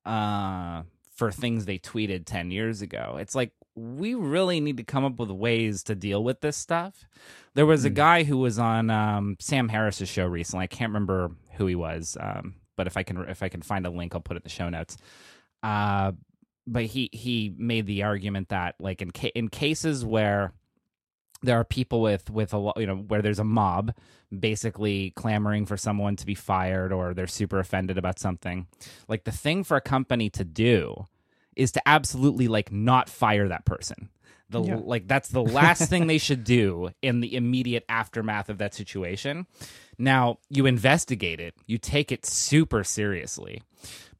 [0.05, 0.83] uh,
[1.15, 3.17] for things they tweeted ten years ago?
[3.19, 7.05] It's like we really need to come up with ways to deal with this stuff.
[7.53, 7.93] There was a Mm.
[7.95, 10.63] guy who was on um, Sam Harris's show recently.
[10.63, 13.85] I can't remember who he was, um, but if I can if I can find
[13.85, 14.97] a link, I'll put it in the show notes.
[15.61, 16.13] Uh,
[16.67, 20.53] but he he made the argument that like in ca- in cases where
[21.41, 23.93] there are people with with a lo- you know where there's a mob
[24.37, 28.67] basically clamoring for someone to be fired or they're super offended about something.
[29.07, 31.05] Like the thing for a company to do
[31.55, 34.09] is to absolutely like not fire that person.
[34.51, 34.75] The Yeah.
[34.83, 39.45] like that's the last thing they should do in the immediate aftermath of that situation.
[39.97, 43.61] Now you investigate it you take it super seriously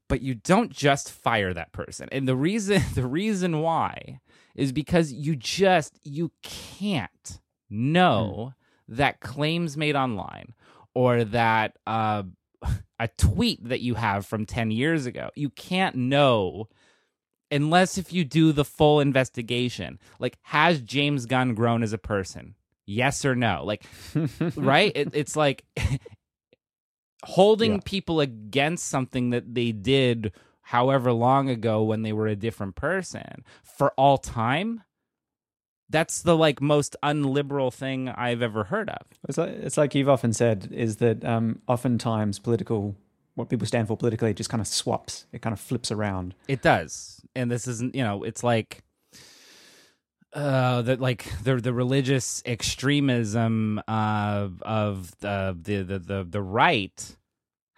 [0.07, 2.09] but you don't just fire that person.
[2.11, 4.19] And the reason the reason why
[4.55, 7.39] is because you just you can't
[7.69, 8.53] know
[8.87, 10.53] that claims made online
[10.95, 12.23] or that uh,
[12.99, 15.29] a tweet that you have from 10 years ago.
[15.35, 16.67] You can't know
[17.51, 19.99] unless if you do the full investigation.
[20.19, 22.55] Like has james gunn grown as a person?
[22.85, 23.63] Yes or no?
[23.63, 23.83] Like
[24.55, 24.91] right?
[24.95, 25.63] It, it's like
[27.23, 27.79] holding Yeah.
[27.85, 30.31] people against something that they did
[30.69, 34.83] however long ago when they were a different person for all time
[35.89, 40.09] that's the like most unliberal thing i've ever heard of It's like, it's like you've
[40.09, 42.95] often said is that um, oftentimes political,
[43.33, 45.25] what people stand for politically, just kind of swaps.
[45.31, 46.35] It kind of flips around.
[46.47, 47.95] It does, and this isn't.
[47.95, 48.83] You know, it's like
[50.33, 57.15] uh that like the the religious extremism uh, of the, the the the the right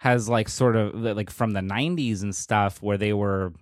[0.02, 3.52] has like sort of like from the 90s and stuff where they were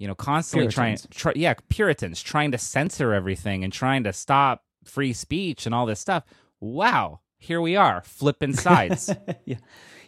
[0.00, 1.02] you know constantly Puritans.
[1.02, 5.74] trying try, yeah puritans trying to censor everything and trying to stop free speech and
[5.74, 6.24] all this stuff.
[6.60, 9.10] Wow here we are flipping sides.
[9.44, 9.56] Yeah,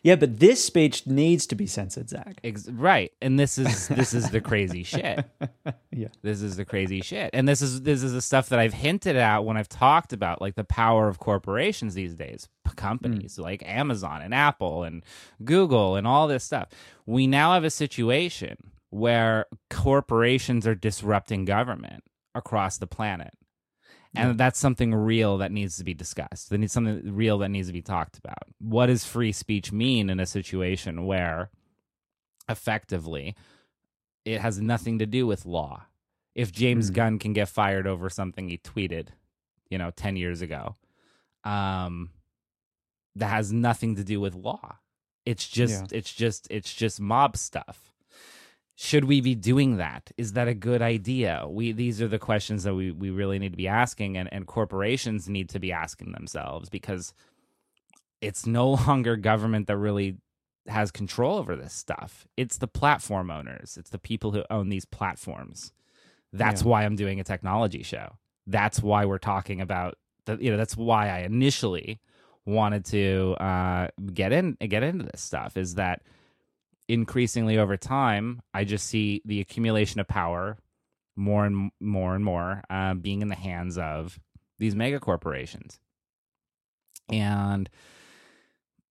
[0.03, 2.41] yeah, but this speech needs to be censored, Zac.
[2.43, 3.13] Ex- right.
[3.21, 5.25] And this is this is the crazy shit.
[5.93, 6.09] Yeah.
[6.23, 7.31] this is the crazy shit.
[7.35, 10.41] And this is this is the stuff that i've hinted at when i've talked about
[10.41, 13.43] like the power of corporations these days companies mm.
[13.43, 15.05] like amazon and apple and
[15.45, 16.69] google and all this stuff.
[17.07, 18.57] We now have a situation
[18.91, 23.35] where corporations are disrupting government across the planet
[24.15, 26.51] and that's something real that needs to be discussed.
[26.51, 28.43] That needs something real that needs to be talked about.
[28.59, 31.51] What does free speech mean in a situation where
[32.49, 33.37] effectively
[34.25, 35.87] it has nothing to do with law?
[36.35, 36.95] If James Hmm.
[36.95, 39.09] Gunn can get fired over something he tweeted,
[39.69, 40.77] you know, 10 years ago,
[41.45, 42.11] um
[43.17, 44.79] that has nothing to do with law.
[45.27, 47.89] It's just it's just it's just mob stuff
[48.83, 50.11] should we be doing that?
[50.16, 51.45] Is that a good idea?
[51.47, 54.47] We these are the questions that we, we really need to be asking and, and
[54.47, 57.12] corporations need to be asking themselves because
[58.22, 60.16] it's no longer government that really
[60.66, 62.26] has control over this stuff.
[62.39, 63.76] It's the platform owners.
[63.76, 65.74] It's the people who own these platforms.
[66.33, 66.68] That's Yeah.
[66.68, 68.16] why i'm doing a technology show.
[68.47, 72.01] That's why we're talking about the, you know that's why i initially
[72.47, 76.01] wanted to uh, get in get into this stuff is that
[76.91, 80.59] increasingly over time, I just see the accumulation of power
[81.16, 84.18] more and more and more uh, being in the hands of
[84.59, 85.78] these mega corporations.
[87.09, 87.70] And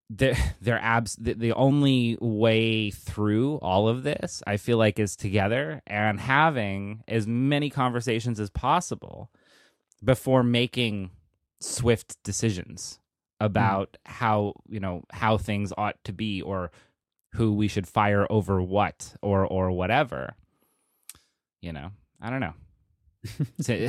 [0.09, 5.15] they're, they're abs- the, the only way through all of this, I feel like, is
[5.15, 9.29] together and having as many conversations as possible
[10.03, 11.11] before making
[11.59, 12.99] swift decisions
[13.41, 16.71] about how you know how things ought to be or
[17.33, 20.33] who we should fire over what or or whatever.
[21.61, 22.53] You know i don't know.
[23.61, 23.87] So-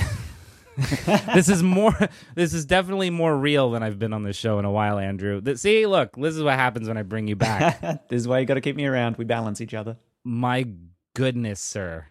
[1.35, 1.97] this is more
[2.35, 5.41] this is definitely more real than i've been on this show in a while andrew.
[5.57, 7.81] See look this is what happens when i bring you back.
[8.09, 9.17] This is why you got to keep me around.
[9.17, 9.97] We balance each other.
[10.25, 10.67] my
[11.15, 12.07] goodness sir.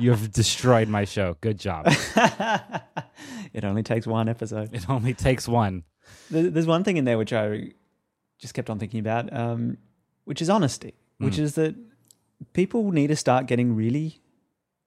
[0.00, 1.36] You have destroyed my show.
[1.40, 1.86] Good job.
[3.52, 4.70] It only takes one episode.
[4.74, 5.84] it only takes one.
[6.30, 7.72] There's one thing in there which I
[8.38, 9.76] just kept on thinking about, um,
[10.24, 11.74] which is honesty, which is that
[12.52, 14.20] people need to start getting really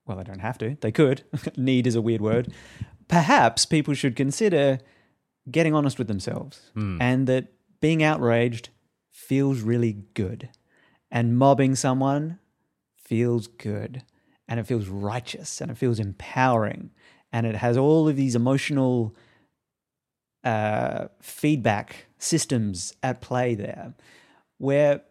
[0.05, 1.23] well, they don't have to, they could.
[1.57, 2.53] need is a weird word.
[3.07, 4.79] Perhaps people should consider
[5.49, 6.71] getting honest with themselves
[7.01, 7.47] and that
[7.81, 8.69] being outraged
[9.11, 10.49] feels really good
[11.11, 12.39] and mobbing someone
[12.95, 14.03] feels good
[14.47, 16.91] and it feels righteous and it feels empowering
[17.31, 19.15] and it has all of these emotional
[20.43, 23.93] uh, feedback systems at play there,
[24.57, 25.01] where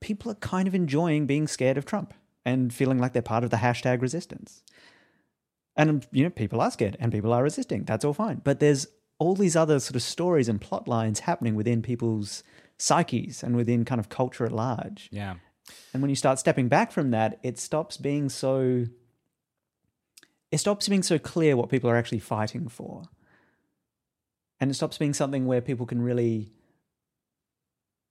[0.00, 3.50] people are kind of enjoying being scared of Trump and feeling like they're part of
[3.50, 4.62] the hashtag resistance.
[5.76, 7.84] And you know, people are scared and people are resisting.
[7.84, 8.40] That's all fine.
[8.42, 8.86] But there's
[9.18, 12.42] all these other sort of stories and plot lines happening within people's
[12.78, 15.08] psyches and within kind of culture at large.
[15.12, 15.34] Yeah.
[15.92, 18.86] And when you start stepping back from that, it stops being so
[20.50, 23.04] it stops being so clear what people are actually fighting for.
[24.60, 26.52] And it stops being something where people can really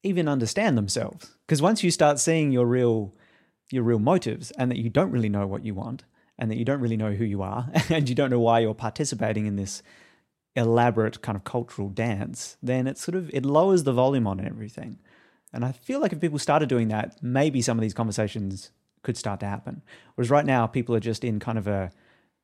[0.08, 1.36] even understand themselves.
[1.46, 3.14] Because once you start seeing your real
[3.70, 6.06] your real motives and that you don't really know what you want
[6.40, 8.74] and that you don't really know who you are and you don't know why you're
[8.74, 9.84] participating in this
[10.56, 14.98] elaborate kind of cultural dance, then it sort of it lowers the volume on everything.
[15.54, 18.72] And I feel like if people started doing that, maybe some of these conversations
[19.04, 19.82] could start to happen.
[20.16, 21.92] Whereas right now, people are just in kind of a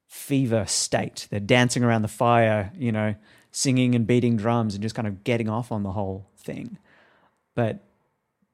[0.07, 1.27] fever state.
[1.29, 3.15] They're dancing around the fire, you know,
[3.51, 6.77] singing and beating drums and just kind of getting off on the whole thing.
[7.55, 7.83] But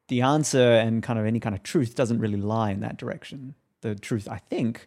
[0.08, 3.54] the answer and kind of any kind of truth doesn't really lie in that direction.
[3.80, 4.86] The truth, I think,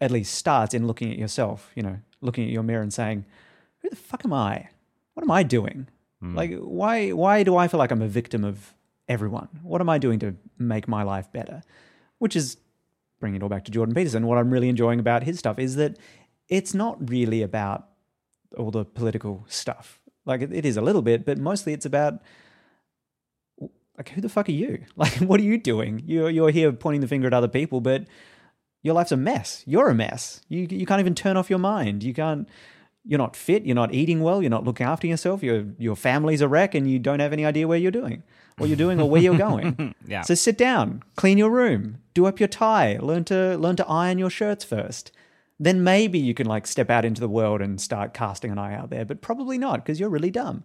[0.00, 3.24] at least starts in looking at yourself, you know, looking at your mirror and saying,
[3.78, 4.68] who the fuck am I?
[5.14, 5.88] What am I doing?
[6.20, 6.34] Hmm.
[6.34, 8.74] Like, why, why do I feel like I'm a victim of
[9.08, 9.48] everyone?
[9.62, 11.62] What am I doing to make my life better?
[12.18, 12.56] Which is
[13.20, 14.26] bringing it all back to Jordan Peterson.
[14.26, 15.98] What I'm really enjoying about his stuff is that
[16.48, 17.88] it's not really about
[18.58, 20.00] all the political stuff.
[20.26, 22.20] Like, it, it is a little bit, but mostly it's about
[23.96, 24.84] like who the fuck are you?
[24.96, 26.02] Like what are you doing?
[26.06, 28.04] You're you're here pointing the finger at other people, but
[28.82, 29.62] your life's a mess.
[29.66, 30.40] You're a mess.
[30.48, 32.02] You you can't even turn off your mind.
[32.02, 32.48] You can't
[33.06, 36.40] you're not fit, you're not eating well, you're not looking after yourself, your your family's
[36.40, 38.22] a wreck and you don't have any idea where you're doing.
[38.56, 39.94] What you're doing or where you're going.
[40.06, 40.20] Yeah.
[40.22, 44.18] So sit down, clean your room, do up your tie, learn to learn to iron
[44.18, 45.10] your shirts first.
[45.58, 48.74] Then maybe you can like step out into the world and start casting an eye
[48.74, 50.64] out there, but probably not because you're really dumb.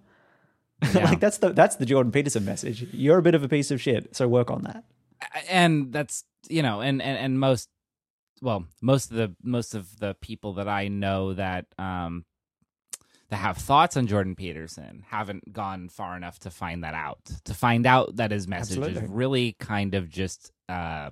[0.93, 2.87] like that's the that's the Jordan Peterson message.
[2.93, 4.83] You're a bit of a piece of shit, so work on that.
[5.49, 7.69] and that's you know and, and and most
[8.41, 12.23] well most of the most of the people that i know that um
[13.29, 17.53] that have thoughts on jordan peterson haven't gone far enough to find that out to
[17.53, 19.03] find out that his message Absolutely.
[19.03, 21.09] is really kind of just uh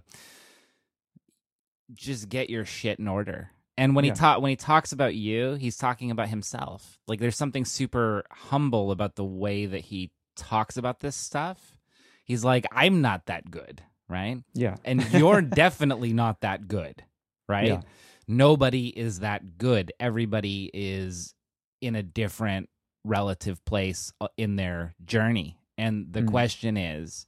[1.93, 4.13] just get your shit in order and when Yeah.
[4.13, 8.23] he ta- when he talks about you he's talking about himself like there's something super
[8.31, 11.77] humble about the way that he talks about this stuff
[12.23, 14.75] he's like i'm not that good right Yeah.
[14.85, 17.03] and you're definitely not that good,
[17.49, 17.67] right?
[17.67, 17.81] Yeah.
[18.27, 19.91] Nobody is that good.
[19.99, 21.33] Everybody is
[21.81, 22.69] in a different
[23.05, 25.57] relative place uh, in their journey.
[25.77, 26.27] And the Mm.
[26.31, 27.25] question is,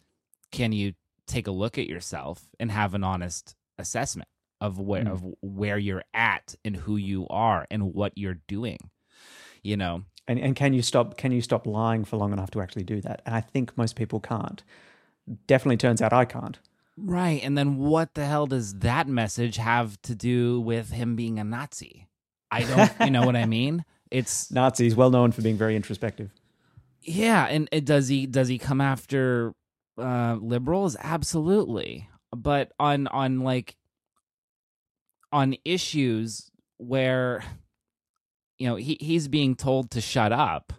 [0.51, 0.93] can you
[1.27, 4.27] take a look at yourself and have an honest assessment
[4.61, 5.11] of where Mm.
[5.11, 8.77] of where you're at and who you are and what you're doing?
[9.63, 12.61] You know, And and can you stop can you stop lying for long enough to
[12.61, 13.21] actually do that?
[13.25, 14.63] And I think most people can't.
[15.47, 16.57] Definitely turns out I can't.
[16.97, 17.41] Right.
[17.43, 21.43] And then what the hell does that message have to do with him being a
[21.43, 22.07] Nazi?
[22.51, 23.85] I don't, you know what I mean?
[24.11, 26.31] It's Nazis well known for being very introspective.
[27.03, 29.53] yeah, and it, does he does he come after
[29.99, 30.97] uh liberals?
[30.99, 32.09] Absolutely.
[32.35, 33.75] But on on like
[35.31, 37.43] on issues where
[38.57, 40.73] you know, he he's being told to shut up,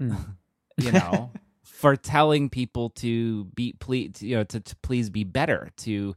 [0.00, 0.36] Mm.
[0.78, 1.30] you know,
[1.64, 6.14] for telling people to be please you know to, to please be better to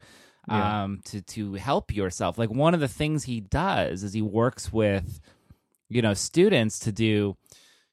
[0.47, 0.83] Yeah.
[0.83, 4.71] um to to help yourself like one of the things he does is he works
[4.71, 5.19] with
[5.89, 7.35] you know students to do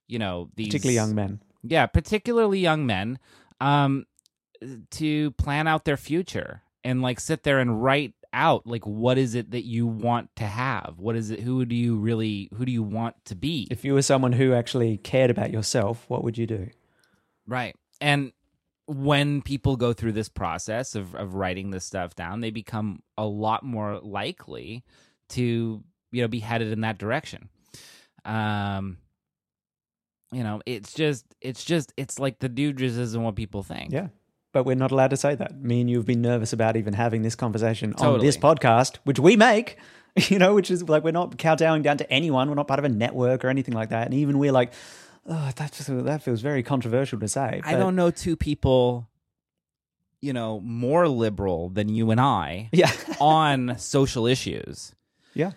[0.07, 1.41] you know these Particularly young men.
[1.63, 3.19] yeah particularly young men
[3.61, 4.05] um
[4.93, 9.35] to plan out their future and like sit there and write out like what is
[9.35, 12.73] it that you want to have what is it who do you really who do
[12.73, 16.39] you want to be If you were someone who actually cared about yourself, what would
[16.39, 16.69] you do?
[17.47, 17.75] Right.
[18.01, 18.33] And
[18.87, 23.25] when people go through this process of, of writing this stuff down, they become a
[23.27, 24.85] lot more likely
[25.31, 27.49] to, you know, be headed in that direction.
[28.25, 28.99] Um
[30.33, 33.93] you know, it's just it's just it's like the dude just isn't what people think.
[33.93, 34.09] Yeah.
[34.53, 35.61] But we're not allowed to say that.
[35.63, 39.19] Me and you have been nervous about even having this conversation on this podcast, which
[39.19, 39.79] we make,
[40.17, 42.49] you know, which is like we're not kowtowing down to anyone.
[42.49, 44.05] We're not part of a network or anything like that.
[44.07, 44.73] And even we're like,
[45.27, 47.63] oh, that, just, that feels very controversial to say.
[47.65, 49.09] I don't know two people,
[50.21, 52.93] you know, more liberal than you and I Yeah.
[53.21, 54.95] on social issues,
[55.35, 55.53] yeah.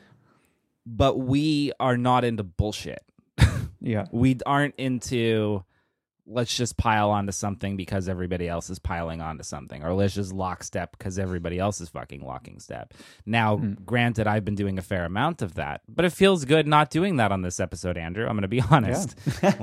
[0.85, 3.03] but we are not into bullshit.
[3.81, 4.05] Yeah.
[4.11, 5.63] we aren't into
[6.27, 10.33] let's just pile onto something because everybody else is piling onto something, or let's just
[10.33, 12.93] lockstep because everybody else is fucking locking step.
[13.25, 13.73] Now, hmm.
[13.85, 17.17] granted, I've been doing a fair amount of that, but it feels good not doing
[17.17, 18.25] that on this episode, Andrew.
[18.25, 19.15] I'm going to be honest.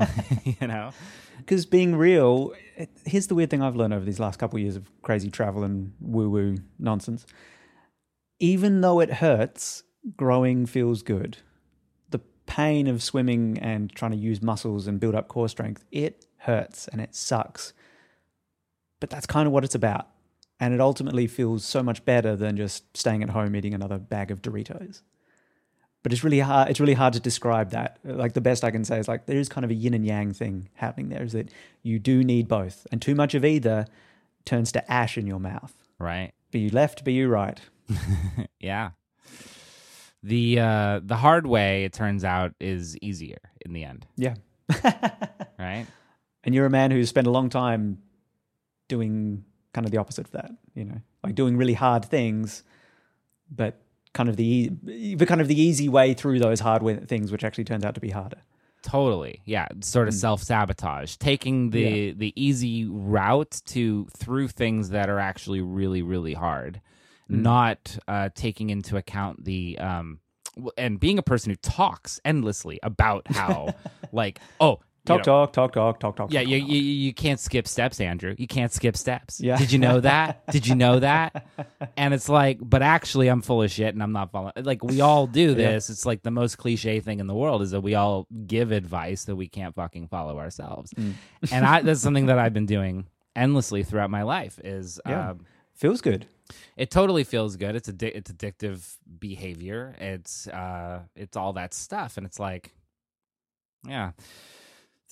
[0.45, 0.93] you know,
[1.39, 4.63] Because being real, it, here's the weird thing I've learned over these last couple of
[4.63, 7.27] years of crazy travel and woo woo nonsense.
[8.39, 9.83] Even though it hurts,
[10.17, 11.39] growing feels good.
[12.11, 16.27] The pain of swimming and trying to use muscles and build up core strength, it
[16.43, 17.73] hurts and it sucks.
[19.01, 20.09] But that's kind of what it's about.
[20.61, 24.31] And it ultimately feels so much better than just staying at home eating another bag
[24.31, 25.03] of Doritos.
[26.05, 26.69] But it's really hard.
[26.71, 27.99] It's really hard to describe that.
[28.05, 30.05] Like the best I can say is like there is kind of a yin and
[30.07, 31.23] yang thing happening there.
[31.23, 31.49] Is that
[31.83, 33.87] you do need both, and too much of either
[34.45, 35.73] turns to ash in your mouth.
[36.01, 36.33] right?
[36.51, 37.61] Be you left, be you right.
[38.61, 38.91] Yeah.
[40.25, 44.35] The uh the hard way it turns out is easier in the end, Yeah.
[45.59, 45.87] right?
[46.45, 47.99] And you're a man who's spent a long time
[48.89, 50.51] doing kind of the opposite of that.
[50.75, 52.63] You know, like doing really hard things,
[53.51, 53.81] but
[54.13, 54.69] kind of the
[55.17, 58.01] but kind of the easy way through those hard things, which actually turns out to
[58.01, 58.39] be harder.
[58.83, 59.41] Totally.
[59.45, 62.13] Yeah, sort of self-sabotage, taking the Yeah.
[62.17, 66.81] the easy route to through things that are actually really really hard.
[67.29, 70.19] Not uh taking into account the um
[70.77, 73.75] and being a person who talks endlessly about how
[74.13, 76.33] like oh you Talk, know, talk, talk, talk, talk, talk.
[76.33, 78.37] Yeah, talk, you, talk, you you can't skip steps, Andrew.
[78.39, 79.41] You can't skip steps.
[79.41, 79.57] Yeah.
[79.57, 80.47] Did you know that?
[80.53, 81.45] Did you know that?
[81.97, 84.53] And it's like, but actually, I'm full of shit, and I'm not following.
[84.57, 85.91] Like we all do this.
[85.91, 89.25] It's like the most cliche thing in the world is that we all give advice
[89.25, 90.93] that we can't fucking follow ourselves.
[90.95, 91.15] Mm.
[91.51, 94.61] And I that's something that I've been doing endlessly throughout my life.
[94.63, 95.31] Is Yeah.
[95.31, 96.27] um, Feels good.
[96.77, 97.75] it totally feels good.
[97.75, 99.97] It's addi- it's addictive behavior.
[99.99, 102.71] It's uh it's all that stuff and it's like
[103.89, 104.13] yeah.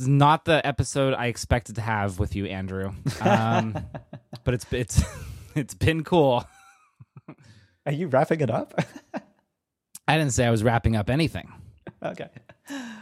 [0.01, 2.93] Is not the episode I expected to have with you, Andrew.
[3.21, 3.77] Um
[4.45, 5.03] but it's it's
[5.55, 6.45] it's been cool.
[7.87, 8.75] Are you wrapping it up?
[10.09, 11.53] I didn't say I was wrapping up anything.
[12.03, 12.29] okay.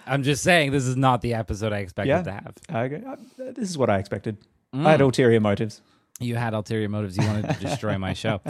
[0.07, 2.23] I'm just saying this is not the episode I expected Yeah.
[2.23, 2.55] to have.
[2.75, 3.03] Okay.
[3.07, 3.17] Uh,
[3.53, 4.39] This is what I expected.
[4.75, 4.87] Mm.
[4.87, 5.81] I had ulterior motives.
[6.21, 7.17] You had ulterior motives.
[7.17, 8.41] You wanted to destroy my show.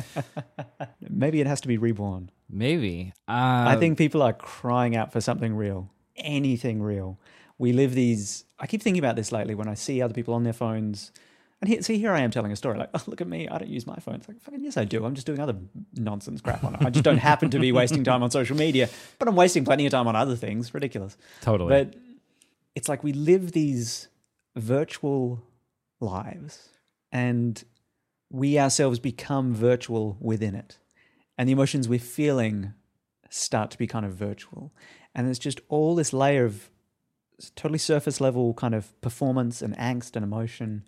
[1.01, 2.31] Maybe it has to be reborn.
[2.49, 3.13] Maybe.
[3.29, 7.19] Uh, I think people are crying out for something real, anything real.
[7.59, 8.45] We live these.
[8.59, 11.13] I keep thinking about this lately when I see other people on their phones.
[11.61, 13.49] And here, see, here I am telling a story like, oh, look at me.
[13.49, 14.17] I don't use my phone.
[14.17, 15.05] It's like, fucking yes, I do.
[15.05, 15.57] I'm just doing other
[15.95, 16.83] nonsense crap on it.
[16.83, 18.89] I just don't happen to be wasting time on social media,
[19.19, 20.73] but I'm wasting plenty of time on other things.
[20.73, 21.17] Ridiculous.
[21.41, 21.71] totally.
[21.71, 21.95] But
[22.77, 24.07] it's like we live these
[24.55, 25.43] virtual
[26.01, 26.69] lives
[27.11, 27.65] and
[28.31, 30.79] we ourselves become virtual within it.
[31.37, 32.75] And the emotions we're feeling
[33.31, 34.73] start to be kind of virtual.
[35.15, 36.71] And there's just all this layer of
[37.55, 40.85] totally surface level kind of performance and angst and emotion.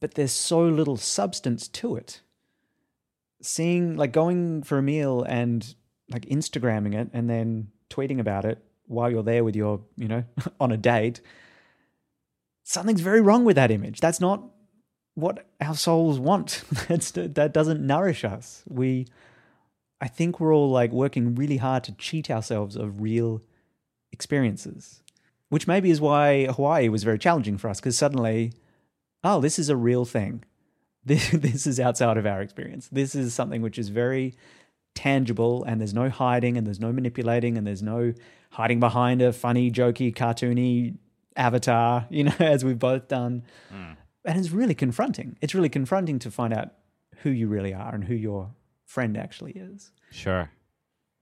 [0.00, 2.20] But there's so little substance to it.
[3.40, 5.74] Seeing, like, going for a meal and
[6.10, 10.24] like Instagramming it and then tweeting about it while you're there with your, you know,
[10.60, 11.20] on a date,
[12.64, 14.00] something's very wrong with that image.
[14.00, 14.42] That's not
[15.14, 16.62] what our souls want.
[16.88, 18.62] That's, that doesn't nourish us.
[18.68, 19.06] We,
[20.00, 23.42] I think we're all like working really hard to cheat ourselves of real
[24.10, 25.02] experiences,
[25.52, 28.54] which maybe is why Hawaii was very challenging for us because suddenly,
[29.22, 30.44] oh, this is a real thing.
[31.04, 32.88] This, this is outside of our experience.
[32.92, 34.34] This is something which is very
[34.94, 38.14] tangible and there's no hiding and there's no manipulating and there's no
[38.50, 40.96] hiding behind a funny, jokey, cartoony
[41.34, 43.42] avatar, you know, as we've both done.
[43.68, 43.94] Hmm.
[44.24, 45.36] And it's really confronting.
[45.40, 46.68] It's really confronting to find out
[47.22, 48.54] who you really are and who your
[48.86, 49.90] friend actually is.
[50.12, 50.50] sure.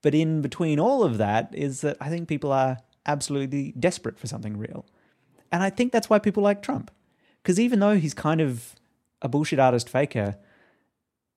[0.02, 4.26] But in between all of that is that I think people are absolutely desperate for
[4.26, 4.84] something real.
[5.52, 6.90] And I think that's why people like Trump.
[7.42, 8.74] Because even though he's kind of
[9.22, 10.36] a bullshit artist faker,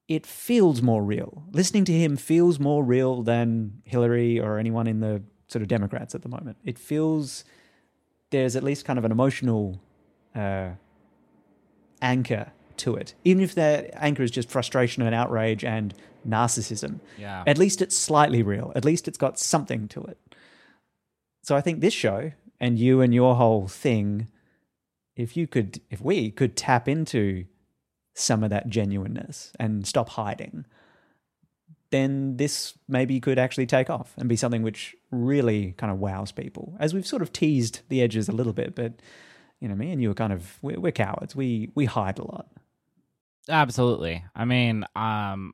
[0.08, 1.44] it feels more real.
[1.52, 6.14] Listening to him feels more real than Hillary or anyone in the sort of Democrats
[6.14, 6.58] at the moment.
[6.64, 7.44] It feels
[8.30, 9.80] there's at least kind of an emotional
[10.36, 10.72] uh,
[12.02, 13.14] anchor to it.
[13.24, 15.94] Even if that anchor is just frustration and outrage and
[16.28, 17.44] narcissism, Yeah.
[17.46, 18.72] at least it's slightly real.
[18.76, 20.18] At least it's got something to it.
[21.44, 24.30] So I think this show and you and your whole thing,
[25.16, 27.46] if you could, if we could tap into
[28.16, 30.66] some of that genuineness and stop hiding,
[31.92, 36.32] then this maybe could actually take off and be something which really kind of wows
[36.32, 36.76] people.
[36.80, 38.94] As we've sort of teased the edges a little bit, but
[39.60, 41.36] you know, me and you are kind of we're, we're cowards.
[41.36, 42.48] We we hide a lot.
[43.48, 44.24] Absolutely.
[44.36, 45.54] I mean, um,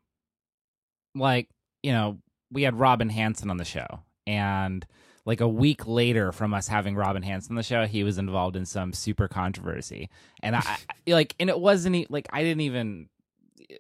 [1.14, 1.50] like
[1.84, 2.20] you know,
[2.52, 4.86] we had Robin Hanson on the show, and
[5.26, 8.56] like a week later from us having Robin Hanson on the show, he was involved
[8.56, 10.10] in some super controversy,
[10.42, 10.62] and I,
[11.08, 13.10] I like, and it wasn't e- like I didn't even.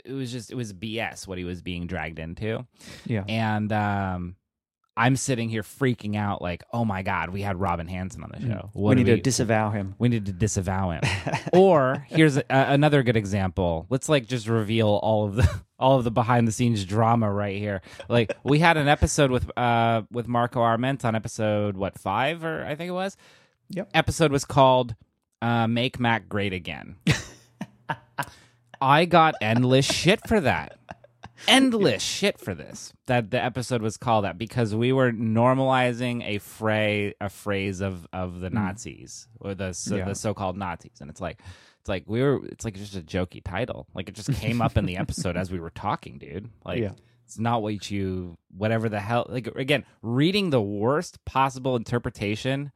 [0.06, 2.66] It was just it was BS what he was being dragged into,
[3.06, 3.24] Yeah.
[3.28, 4.36] and um,
[5.00, 8.46] I'm sitting here freaking out like, oh my god, we had Robin Hanson on the
[8.46, 8.70] show.
[8.74, 9.96] What we need to disavow him.
[9.98, 11.02] we need to disavow him.
[11.54, 13.88] or here's a, another good example.
[13.90, 15.50] Let's like just reveal all of the
[15.80, 17.82] all of the behind the scenes drama right here.
[18.10, 22.66] Like we had an episode with uh with Marco Arment on episode what five or
[22.66, 23.16] I think it was.
[23.70, 23.92] Yep.
[23.94, 24.96] Episode was called
[25.42, 26.98] uh, "Make Mac Great Again."
[28.82, 30.78] I got endless shit for that.
[31.48, 32.94] Endless shit for this.
[33.08, 38.08] That the episode was called that because we were normalizing a phrase, a phrase of
[38.14, 40.06] of the Nazis or the so, Yeah.
[40.06, 41.40] the so-called Nazis, and it's like
[41.80, 42.46] it's like we were.
[42.48, 43.88] It's like just a jokey title.
[43.94, 46.50] Like it just came up in the episode as we were talking, dude.
[46.66, 46.92] Like Yeah.
[47.26, 49.26] it's not what you whatever the hell.
[49.30, 52.72] Like again, reading the worst possible interpretation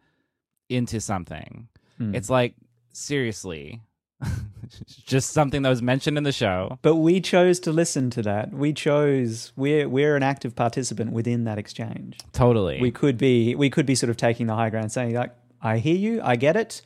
[0.70, 1.68] into something.
[1.98, 2.16] Hmm.
[2.16, 2.56] It's like
[2.94, 3.82] seriously,
[5.06, 6.80] just something that was mentioned in the show.
[6.82, 8.52] But we chose to listen to that.
[8.54, 12.20] We chose we're we're an active participant within that exchange.
[12.32, 12.80] Totally.
[12.82, 15.78] We could be we could be sort of taking the high ground, saying like, "I
[15.78, 16.82] hear you, I get it.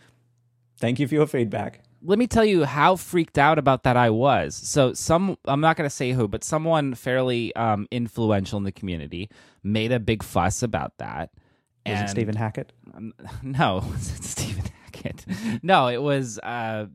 [0.79, 4.11] Thank you for your feedback." Let me tell you how freaked out about that I
[4.11, 4.55] was.
[4.55, 8.71] So some I'm not going to say who, but someone fairly um, influential in the
[8.71, 9.29] community
[9.63, 11.31] made a big fuss about that.
[11.87, 12.73] Was and it Stephen Hackett?
[12.93, 14.65] Um, no, it's Stephen
[15.63, 16.85] No, it was uh,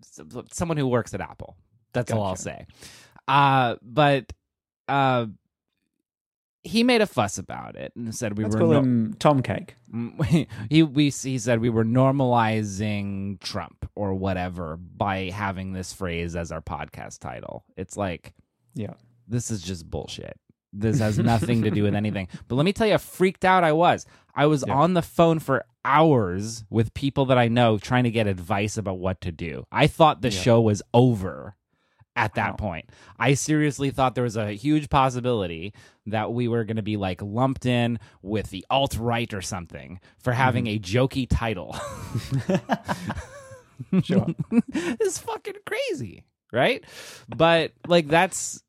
[0.53, 1.57] someone who works at Apple.
[1.93, 2.67] That's all I'll say.
[3.29, 4.33] Uh, but
[4.89, 5.27] uh,
[6.65, 9.43] he made a fuss about it and said we Let's were call no- him Tom
[9.43, 9.75] Cake.
[9.93, 16.37] Mm, he we he said we were normalizing Trump or whatever by having this phrase
[16.37, 17.65] as our podcast title.
[17.77, 18.33] It's like
[18.75, 18.95] Yeah.
[19.29, 20.39] this is just bullshit.
[20.73, 22.29] This has nothing to do with anything.
[22.49, 24.07] But let me tell you how freaked out I was.
[24.35, 24.75] I was Yeah.
[24.75, 28.99] on the phone for hours with people that I know trying to get advice about
[28.99, 29.65] what to do.
[29.73, 30.41] I thought the Yeah.
[30.41, 31.57] show was over
[32.15, 32.57] at that Wow.
[32.57, 32.91] point.
[33.19, 35.73] I seriously thought there was a huge possibility
[36.07, 39.99] that we were going to be like lumped in with the alt right or something
[40.19, 40.77] for having Mm-hmm.
[40.77, 41.75] a jokey title.
[44.05, 44.27] Sure.
[44.73, 46.85] it's fucking crazy, right?
[47.29, 48.63] But like that's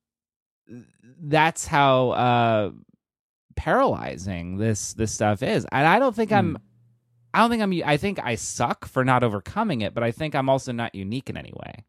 [1.22, 2.72] that's how uh
[3.56, 5.66] paralyzing this this stuff is.
[5.72, 6.58] And I don't think I'm
[7.34, 10.36] I don't think I'm I think I suck for not overcoming it, but I think
[10.36, 11.84] I'm also not unique in any way.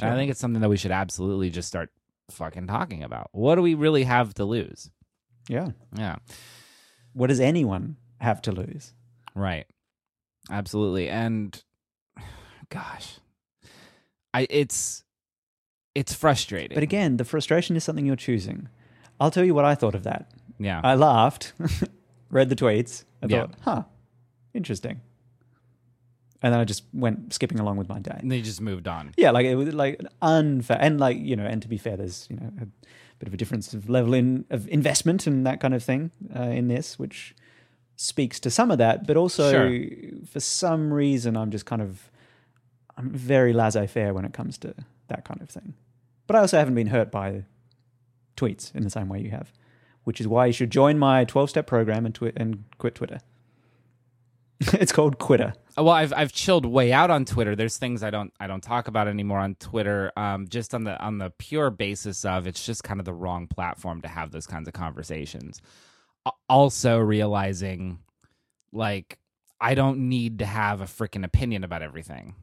[0.00, 1.90] And I think it's something that we should absolutely just start
[2.30, 3.28] fucking talking about.
[3.32, 4.90] What do we really have to lose?
[5.48, 5.70] Yeah.
[5.96, 6.16] Yeah.
[7.14, 8.92] What does anyone have to lose?
[9.34, 9.66] Right.
[10.50, 11.08] Absolutely.
[11.08, 11.60] And
[12.68, 13.18] gosh.
[14.34, 15.02] I it's
[15.94, 16.74] it's frustrating.
[16.74, 18.68] But again, the frustration is something you're choosing.
[19.18, 20.30] I'll tell you what I thought of that.
[20.58, 20.80] yeah.
[20.84, 21.54] I laughed,
[22.30, 23.40] read the tweets, I Yeah.
[23.46, 23.82] thought, huh,
[24.56, 25.00] interesting.
[26.42, 28.16] And then I just went skipping along with my day.
[28.20, 29.12] and they just moved on.
[29.16, 32.26] Yeah, like it was like unfair, and like you know, and to be fair, there's
[32.30, 32.66] you know a
[33.18, 36.42] bit of a difference of level in of investment and that kind of thing uh,
[36.42, 37.34] in this, which
[37.96, 39.06] speaks to some of that.
[39.06, 39.88] But also, Sure.
[40.30, 42.10] for some reason, I'm just kind of
[42.98, 44.74] I'm very laissez-faire when it comes to
[45.08, 45.74] that kind of thing.
[46.26, 47.44] But I also haven't been hurt by
[48.36, 49.50] tweets in the same way you have,
[50.04, 53.20] which is why you should join my 12-step program and twi- and quit Twitter.
[54.72, 55.52] it's called Quitter.
[55.76, 57.54] Well, I've I've chilled way out on Twitter.
[57.54, 60.10] There's things I don't I don't talk about anymore on Twitter.
[60.16, 63.46] Um, just on the on the pure basis of it's just kind of the wrong
[63.46, 65.60] platform to have those kinds of conversations.
[66.48, 67.98] Also realizing,
[68.72, 69.18] like,
[69.60, 72.34] I don't need to have a freaking opinion about everything.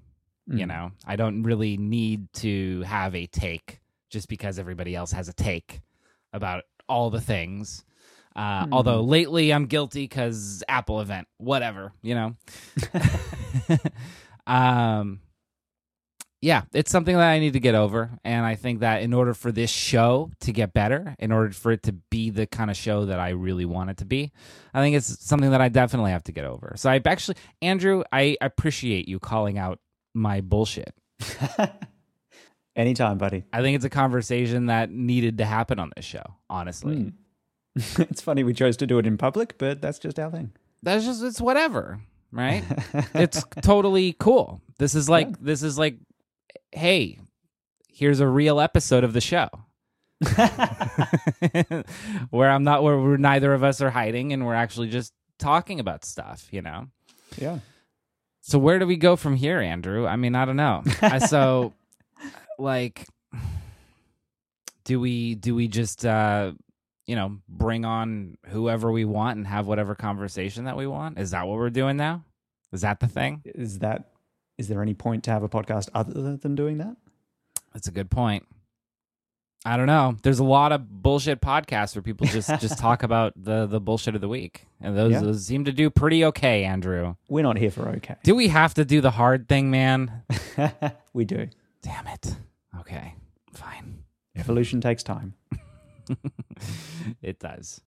[0.45, 0.67] You Mm.
[0.67, 3.79] know, I don't really need to have a take
[4.09, 5.81] just because everybody else has a take
[6.33, 7.83] about all the things.
[8.35, 12.35] Uh, Although lately I'm guilty because Apple event, whatever, you know.
[14.47, 15.19] um,
[16.41, 19.33] yeah, it's something that I need to get over, and I think that in order
[19.33, 22.75] for this show to get better, in order for it to be the kind of
[22.75, 24.33] show that I really want it to be,
[24.73, 26.73] I think it's something that I definitely have to get over.
[26.75, 29.79] So I actually, Andrew, I appreciate you calling out
[30.13, 30.93] my bullshit.
[32.75, 33.45] Anytime, buddy.
[33.53, 36.25] I think it's a conversation that needed to happen on this show.
[36.49, 37.13] Honestly, Mm.
[37.97, 40.51] it's funny we chose to do it in public, but that's just our thing.
[40.81, 41.99] that's just it's whatever,
[42.31, 42.63] right?
[43.15, 44.61] it's totally cool.
[44.77, 45.97] This is like this is like,
[46.71, 47.19] hey,
[47.87, 49.49] here's a real episode of the show.
[52.29, 55.79] where I'm not where we're neither of us are hiding and we're actually just talking
[55.79, 56.87] about stuff, you know.
[57.37, 57.59] Yeah.
[58.41, 60.05] So where do we go from here, Andrew?
[60.05, 60.83] I mean, I don't know.
[61.01, 61.73] I, so
[62.59, 63.07] like
[64.83, 66.51] do we do we just uh
[67.07, 71.19] you know, bring on whoever we want and have whatever conversation that we want?
[71.19, 72.23] Is that what we're doing now?
[72.71, 73.41] Is that the thing?
[73.45, 74.09] Is that
[74.57, 76.95] is there any point to have a podcast other than doing that?
[77.73, 78.45] That's a good point.
[79.65, 80.17] I don't know.
[80.23, 84.13] There's a lot of bullshit podcasts where people just just talk about the the bullshit
[84.15, 85.21] of the week, and those, Yeah.
[85.21, 86.65] those seem to do pretty okay.
[86.65, 88.15] Andrew, We're not here for okay.
[88.23, 90.23] do we have to do the hard thing, man?
[91.13, 91.47] we do.
[91.81, 92.35] Damn it.
[92.79, 93.15] Okay,
[93.53, 94.03] fine.
[94.35, 95.33] Evolution takes time.
[97.21, 97.81] It does.